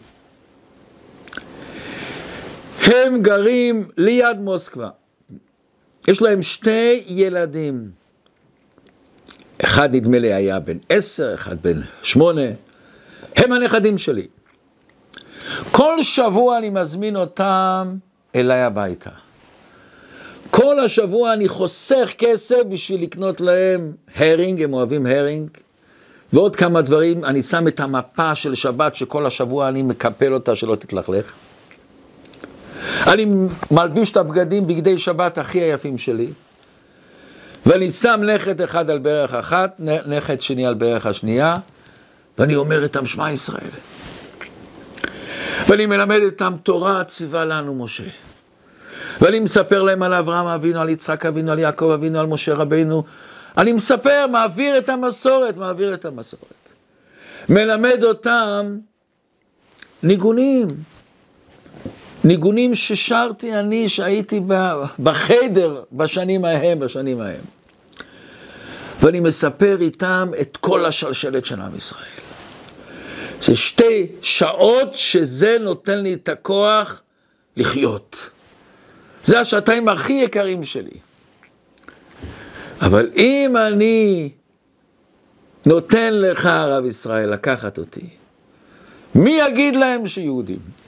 הם 2.81 3.21
גרים 3.21 3.87
ליד 3.97 4.39
מוסקבה. 4.39 4.89
יש 6.07 6.21
להם 6.21 6.41
שתי 6.41 7.03
ילדים. 7.07 7.91
אחד 9.63 9.95
נדמה 9.95 10.19
לי 10.19 10.33
היה 10.33 10.59
בן 10.59 10.77
עשר, 10.89 11.33
אחד 11.33 11.61
בן 11.61 11.81
שמונה. 12.01 12.47
הם 13.35 13.51
הנכדים 13.51 13.97
שלי. 13.97 14.27
כל 15.71 16.03
שבוע 16.03 16.57
אני 16.57 16.69
מזמין 16.69 17.15
אותם 17.15 17.95
אליי 18.35 18.61
הביתה. 18.61 19.09
כל 20.51 20.79
השבוע 20.79 21.33
אני 21.33 21.47
חוסך 21.47 22.13
כסף 22.17 22.61
בשביל 22.69 23.01
לקנות 23.01 23.41
להם 23.41 23.93
הרינג, 24.15 24.61
הם 24.61 24.73
אוהבים 24.73 25.05
הרינג, 25.05 25.49
ועוד 26.33 26.55
כמה 26.55 26.81
דברים, 26.81 27.25
אני 27.25 27.41
שם 27.41 27.67
את 27.67 27.79
המפה 27.79 28.35
של 28.35 28.55
שבת 28.55 28.95
שכל 28.95 29.25
השבוע 29.25 29.67
אני 29.67 29.83
מקפל 29.83 30.33
אותה 30.33 30.55
שלא 30.55 30.75
תתלכלך. 30.75 31.33
אני 33.07 33.25
מלביש 33.71 34.11
את 34.11 34.17
הבגדים, 34.17 34.67
בגדי 34.67 34.99
שבת 34.99 35.37
הכי 35.37 35.59
היפים 35.59 35.97
שלי, 35.97 36.31
ואני 37.65 37.91
שם 37.91 38.21
נכד 38.23 38.61
אחד 38.61 38.89
על 38.89 38.99
ברך 38.99 39.33
אחת, 39.33 39.75
נכד 40.05 40.41
שני 40.41 40.65
על 40.65 40.73
ברך 40.73 41.05
השנייה, 41.05 41.53
ואני 42.37 42.55
אומר 42.55 42.83
איתם 42.83 43.05
שמע 43.05 43.31
ישראל. 43.31 43.69
ואני 45.67 45.85
מלמד 45.85 46.19
איתם 46.21 46.53
תורה 46.63 47.03
ציווה 47.03 47.45
לנו 47.45 47.75
משה. 47.75 48.03
ואני 49.21 49.39
מספר 49.39 49.81
להם 49.81 50.03
על 50.03 50.13
אברהם 50.13 50.45
אבינו, 50.47 50.79
על 50.79 50.89
יצחק 50.89 51.25
אבינו, 51.25 51.51
על 51.51 51.59
יעקב 51.59 51.89
אבינו, 51.89 52.19
על 52.19 52.25
משה 52.27 52.53
רבינו. 52.53 53.03
אני 53.57 53.73
מספר, 53.73 54.25
מעביר 54.31 54.77
את 54.77 54.89
המסורת, 54.89 55.57
מעביר 55.57 55.93
את 55.93 56.05
המסורת. 56.05 56.73
מלמד 57.49 58.03
אותם 58.03 58.77
ניגונים. 60.03 60.67
ניגונים 62.23 62.75
ששרתי 62.75 63.55
אני, 63.55 63.89
שהייתי 63.89 64.41
בחדר 64.99 65.83
בשנים 65.91 66.45
ההם, 66.45 66.79
בשנים 66.79 67.21
ההם. 67.21 67.41
ואני 68.99 69.19
מספר 69.19 69.77
איתם 69.81 70.31
את 70.41 70.57
כל 70.57 70.85
השלשלת 70.85 71.45
של 71.45 71.61
עם 71.61 71.75
ישראל. 71.75 72.21
זה 73.39 73.55
שתי 73.55 74.07
שעות 74.21 74.93
שזה 74.93 75.57
נותן 75.59 75.99
לי 75.99 76.13
את 76.13 76.29
הכוח 76.29 77.01
לחיות. 77.57 78.29
זה 79.23 79.39
השעתיים 79.39 79.87
הכי 79.87 80.13
יקרים 80.13 80.63
שלי. 80.63 80.97
אבל 82.81 83.09
אם 83.15 83.57
אני 83.67 84.29
נותן 85.65 86.13
לך, 86.13 86.45
הרב 86.45 86.85
ישראל, 86.85 87.29
לקחת 87.29 87.77
אותי, 87.77 88.09
מי 89.15 89.39
יגיד 89.47 89.75
להם 89.75 90.07
שיהודים? 90.07 90.80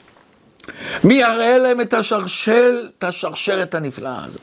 מי 1.04 1.14
יראה 1.14 1.58
להם 1.58 1.82
את, 1.82 1.94
השרשל, 1.94 2.90
את 2.98 3.04
השרשרת 3.04 3.76
הנפלאה 3.76 4.26
הזאת? 4.26 4.42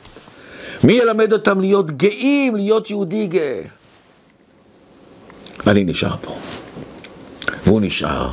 מי 0.85 0.93
ילמד 0.93 1.33
אותם 1.33 1.61
להיות 1.61 1.91
גאים, 1.91 2.57
להיות 2.57 2.91
יהודי 2.91 3.27
גאה? 3.27 3.63
אני 5.67 5.85
נשאר 5.85 6.17
פה. 6.23 6.39
והוא 7.65 7.81
נשאר. 7.81 8.31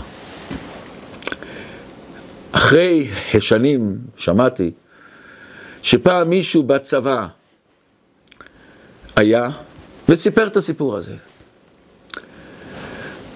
אחרי 2.52 3.08
שנים 3.40 3.98
שמעתי 4.18 4.72
שפעם 5.82 6.30
מישהו 6.30 6.64
בצבא 6.64 7.28
היה 9.16 9.50
וסיפר 10.10 10.48
את 10.48 10.56
הסיפור 10.56 10.98
הזה. 10.98 11.16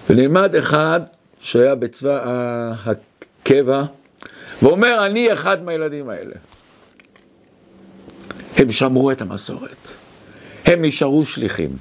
ונלמד 0.09 0.55
אחד 0.55 1.01
שהיה 1.39 1.75
בצבא 1.75 2.19
הקבע 2.85 3.83
ואומר, 4.61 5.05
אני 5.05 5.33
אחד 5.33 5.63
מהילדים 5.63 6.09
האלה. 6.09 6.35
הם 8.57 8.71
שמרו 8.71 9.11
את 9.11 9.21
המסורת, 9.21 9.87
הם 10.65 10.85
נשארו 10.85 11.25
שליחים. 11.25 11.77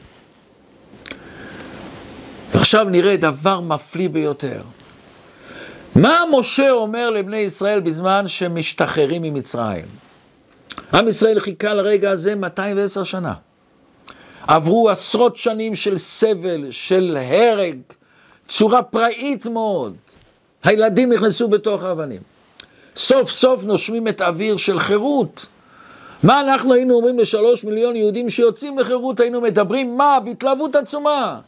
ועכשיו 2.55 2.85
נראה 2.85 3.17
דבר 3.17 3.61
מפליא 3.61 4.09
ביותר. 4.09 4.63
מה 5.97 6.23
משה 6.33 6.71
אומר 6.71 7.11
לבני 7.11 7.37
ישראל 7.37 7.81
בזמן 7.81 8.29
שהם 8.29 8.55
משתחררים 8.55 9.23
ממצרים? 9.23 9.85
עם 10.95 11.09
ישראל 11.09 11.41
חיכה 11.41 11.75
לרגע 11.75 12.11
הזה 12.11 12.35
210 12.35 13.05
שנה. 13.05 13.35
עברו 14.47 14.91
עשרות 14.91 15.37
שנים 15.37 15.75
של 15.75 15.99
סבל, 15.99 16.71
של 16.71 17.19
הרג, 17.21 17.79
צורה 18.49 18.83
פראית 18.83 19.47
מאוד. 19.47 19.97
הילדים 20.65 21.13
נכנסו 21.13 21.49
בתוך 21.49 21.83
האבנים. 21.83 22.30
סוף 22.97 23.31
סוף 23.31 23.65
נושמים 23.65 24.09
את 24.09 24.21
האוויר 24.21 24.57
של 24.57 24.79
חירות. 24.79 25.47
מה 26.23 26.41
אנחנו 26.41 26.75
היינו 26.75 26.95
אומרים 26.95 27.19
לשלוש 27.19 27.65
מיליון 27.65 27.97
יהודים 27.97 28.31
שיוצאים 28.31 28.79
לחירות, 28.79 29.21
היינו 29.21 29.41
מדברים 29.41 29.97
מה? 29.97 30.19
בהתלהבות 30.25 30.77
עצומה. 30.77 31.41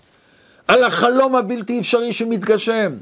על 0.68 0.84
החלום 0.84 1.36
הבלתי 1.36 1.80
אפשרי 1.80 2.12
שמתגשם. 2.12 2.92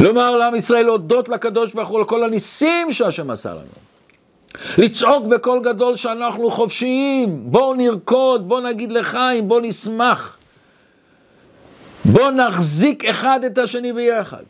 לומר 0.00 0.36
לעם 0.36 0.54
ישראל 0.54 0.86
להודות 0.86 1.28
לקדוש 1.28 1.74
ברוך 1.74 1.88
הוא 1.88 1.98
על 1.98 2.04
כל 2.04 2.24
הניסים 2.24 2.92
שהשם 2.92 3.30
עשה 3.30 3.50
לנו. 3.50 3.90
לצעוק 4.78 5.26
בקול 5.26 5.60
גדול 5.60 5.96
שאנחנו 5.96 6.50
חופשיים, 6.50 7.42
בואו 7.44 7.74
נרקוד, 7.74 8.48
בואו 8.48 8.60
נגיד 8.60 8.92
לחיים, 8.92 9.48
בואו 9.48 9.60
נשמח. 9.60 10.36
בואו 12.04 12.30
נחזיק 12.30 13.04
אחד 13.04 13.44
את 13.44 13.58
השני 13.58 13.92
ביחד. 13.92 14.42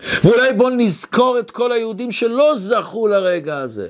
ואולי 0.00 0.52
בואו 0.52 0.70
נזכור 0.70 1.38
את 1.38 1.50
כל 1.50 1.72
היהודים 1.72 2.12
שלא 2.12 2.52
זכו 2.54 3.08
לרגע 3.08 3.58
הזה. 3.58 3.88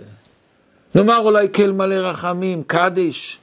נאמר 0.95 1.19
אולי 1.19 1.49
כל 1.55 1.73
מלא 1.73 1.95
רחמים, 1.95 2.63
קדיש. 2.63 3.39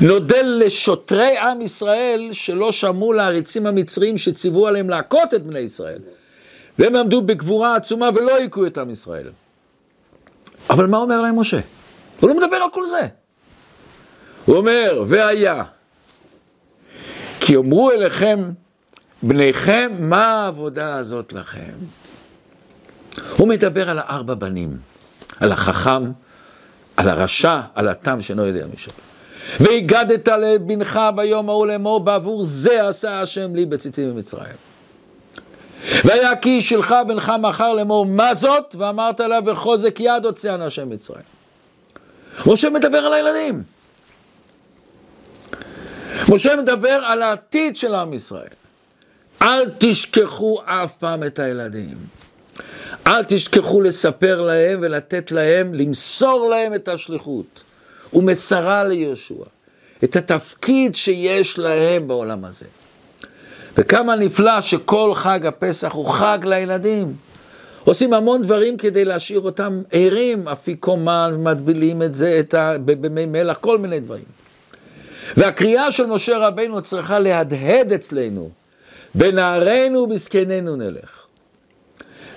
נודה 0.00 0.42
לשוטרי 0.42 1.38
עם 1.38 1.60
ישראל 1.60 2.28
שלא 2.32 2.72
שמעו 2.72 3.12
לעריצים 3.12 3.66
המצריים 3.66 4.18
שציוו 4.18 4.66
עליהם 4.66 4.90
להכות 4.90 5.34
את 5.34 5.46
בני 5.46 5.58
ישראל. 5.58 5.98
והם 6.78 6.96
עמדו 6.96 7.22
בגבורה 7.22 7.76
עצומה 7.76 8.10
ולא 8.14 8.36
היכו 8.36 8.66
את 8.66 8.78
עם 8.78 8.90
ישראל. 8.90 9.30
אבל 10.70 10.86
מה 10.86 10.98
אומר 10.98 11.20
להם 11.20 11.40
משה? 11.40 11.60
הוא 12.20 12.30
לא 12.30 12.36
מדבר 12.36 12.56
על 12.56 12.70
כל 12.72 12.86
זה. 12.86 13.00
הוא 14.44 14.56
אומר, 14.56 15.04
והיה, 15.06 15.64
כי 17.40 17.52
יאמרו 17.52 17.90
אליכם 17.90 18.50
בניכם, 19.22 19.92
מה 19.98 20.26
העבודה 20.26 20.96
הזאת 20.96 21.32
לכם? 21.32 21.72
הוא 23.36 23.48
מדבר 23.48 23.90
על 23.90 23.98
הארבע 23.98 24.34
בנים, 24.34 24.76
על 25.40 25.52
החכם, 25.52 26.12
על 26.96 27.08
הרשע, 27.08 27.60
על 27.74 27.88
התם 27.88 28.20
שאינו 28.20 28.46
יודע 28.46 28.66
משהו. 28.74 28.92
והגדת 29.60 30.28
לבנך 30.28 31.00
ביום 31.16 31.48
ההוא 31.48 31.66
לאמור 31.66 32.00
בעבור 32.00 32.44
זה 32.44 32.88
עשה 32.88 33.20
השם 33.20 33.54
לי 33.54 33.66
בציצים 33.66 34.14
במצרים. 34.14 34.56
והיה 36.04 36.36
כי 36.36 36.62
שלך 36.62 36.94
בנך 37.08 37.32
מחר 37.38 37.72
לאמור 37.72 38.06
מה 38.06 38.34
זאת 38.34 38.76
ואמרת 38.78 39.20
לה 39.20 39.40
בחוזק 39.40 39.96
יד 40.00 40.24
הוציאנו 40.24 40.64
השם 40.64 40.90
מצרים. 40.90 41.22
משה 42.46 42.70
מדבר 42.70 42.98
על 42.98 43.12
הילדים. 43.12 43.62
משה 46.28 46.56
מדבר 46.56 47.00
על 47.04 47.22
העתיד 47.22 47.76
של 47.76 47.94
עם 47.94 48.14
ישראל. 48.14 48.61
אל 49.42 49.70
תשכחו 49.78 50.58
אף 50.64 50.96
פעם 50.96 51.24
את 51.24 51.38
הילדים. 51.38 51.96
אל 53.06 53.24
תשכחו 53.24 53.80
לספר 53.80 54.40
להם 54.40 54.78
ולתת 54.82 55.32
להם, 55.32 55.74
למסור 55.74 56.50
להם 56.50 56.74
את 56.74 56.88
השליחות. 56.88 57.62
ומסרה 58.12 58.84
ליהושע 58.84 59.44
את 60.04 60.16
התפקיד 60.16 60.94
שיש 60.94 61.58
להם 61.58 62.08
בעולם 62.08 62.44
הזה. 62.44 62.66
וכמה 63.76 64.16
נפלא 64.16 64.60
שכל 64.60 65.12
חג 65.14 65.46
הפסח 65.46 65.92
הוא 65.92 66.10
חג 66.10 66.38
לילדים. 66.44 67.14
עושים 67.84 68.12
המון 68.14 68.42
דברים 68.42 68.76
כדי 68.76 69.04
להשאיר 69.04 69.40
אותם 69.40 69.82
ערים, 69.92 70.48
אפיקומן, 70.48 71.34
מטבילים 71.38 72.02
את 72.02 72.14
זה, 72.14 72.36
את 72.40 72.54
ה... 72.54 72.74
במי 72.84 73.26
מלח, 73.26 73.56
כל 73.56 73.78
מיני 73.78 74.00
דברים. 74.00 74.24
והקריאה 75.36 75.90
של 75.90 76.06
משה 76.06 76.38
רבינו 76.38 76.82
צריכה 76.82 77.18
להדהד 77.18 77.92
אצלנו, 77.92 78.50
בנערינו 79.14 79.98
ובזקנינו 79.98 80.76
נלך. 80.76 81.26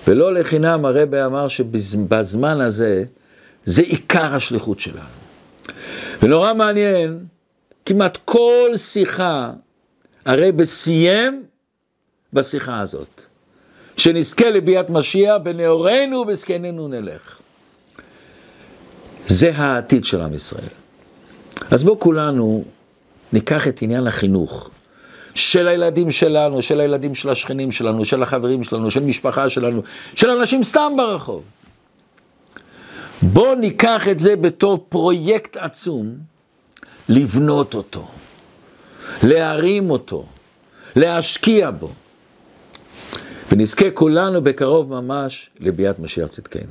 ולא 0.08 0.34
לחינם 0.34 0.84
הרבי 0.84 1.22
אמר 1.24 1.48
שבזמן 1.48 2.60
הזה, 2.60 3.04
זה 3.64 3.82
עיקר 3.82 4.34
השליחות 4.34 4.80
שלנו. 4.80 5.16
ונורא 6.22 6.54
מעניין, 6.54 7.24
כמעט 7.84 8.18
כל 8.24 8.70
שיחה, 8.76 9.52
הרבי 10.24 10.66
סיים 10.66 11.44
בשיחה 12.32 12.80
הזאת. 12.80 13.20
שנזכה 13.96 14.50
לביאת 14.50 14.90
משיח, 14.90 15.36
בנאורנו 15.42 16.16
ובזקנינו 16.16 16.88
נלך. 16.88 17.38
זה 19.26 19.50
העתיד 19.54 20.04
של 20.04 20.20
עם 20.20 20.34
ישראל. 20.34 20.68
אז 21.70 21.84
בואו 21.84 22.00
כולנו 22.00 22.64
ניקח 23.32 23.68
את 23.68 23.82
עניין 23.82 24.06
החינוך 24.06 24.70
של 25.36 25.68
הילדים 25.68 26.10
שלנו, 26.10 26.62
של 26.62 26.80
הילדים 26.80 27.14
של 27.14 27.30
השכנים 27.30 27.72
שלנו, 27.72 28.04
של 28.04 28.22
החברים 28.22 28.64
שלנו, 28.64 28.90
של 28.90 29.02
משפחה 29.02 29.48
שלנו, 29.48 29.82
של 30.14 30.30
אנשים 30.30 30.62
סתם 30.62 30.92
ברחוב. 30.96 31.42
בואו 33.22 33.54
ניקח 33.54 34.08
את 34.08 34.20
זה 34.20 34.36
בתור 34.36 34.86
פרויקט 34.88 35.56
עצום, 35.56 36.14
לבנות 37.08 37.74
אותו, 37.74 38.08
להרים 39.22 39.90
אותו, 39.90 40.26
להשקיע 40.96 41.70
בו, 41.70 41.90
ונזכה 43.52 43.90
כולנו 43.90 44.42
בקרוב 44.42 45.00
ממש 45.00 45.50
לביאת 45.60 45.98
משיח 45.98 46.26
צדקנו. 46.26 46.62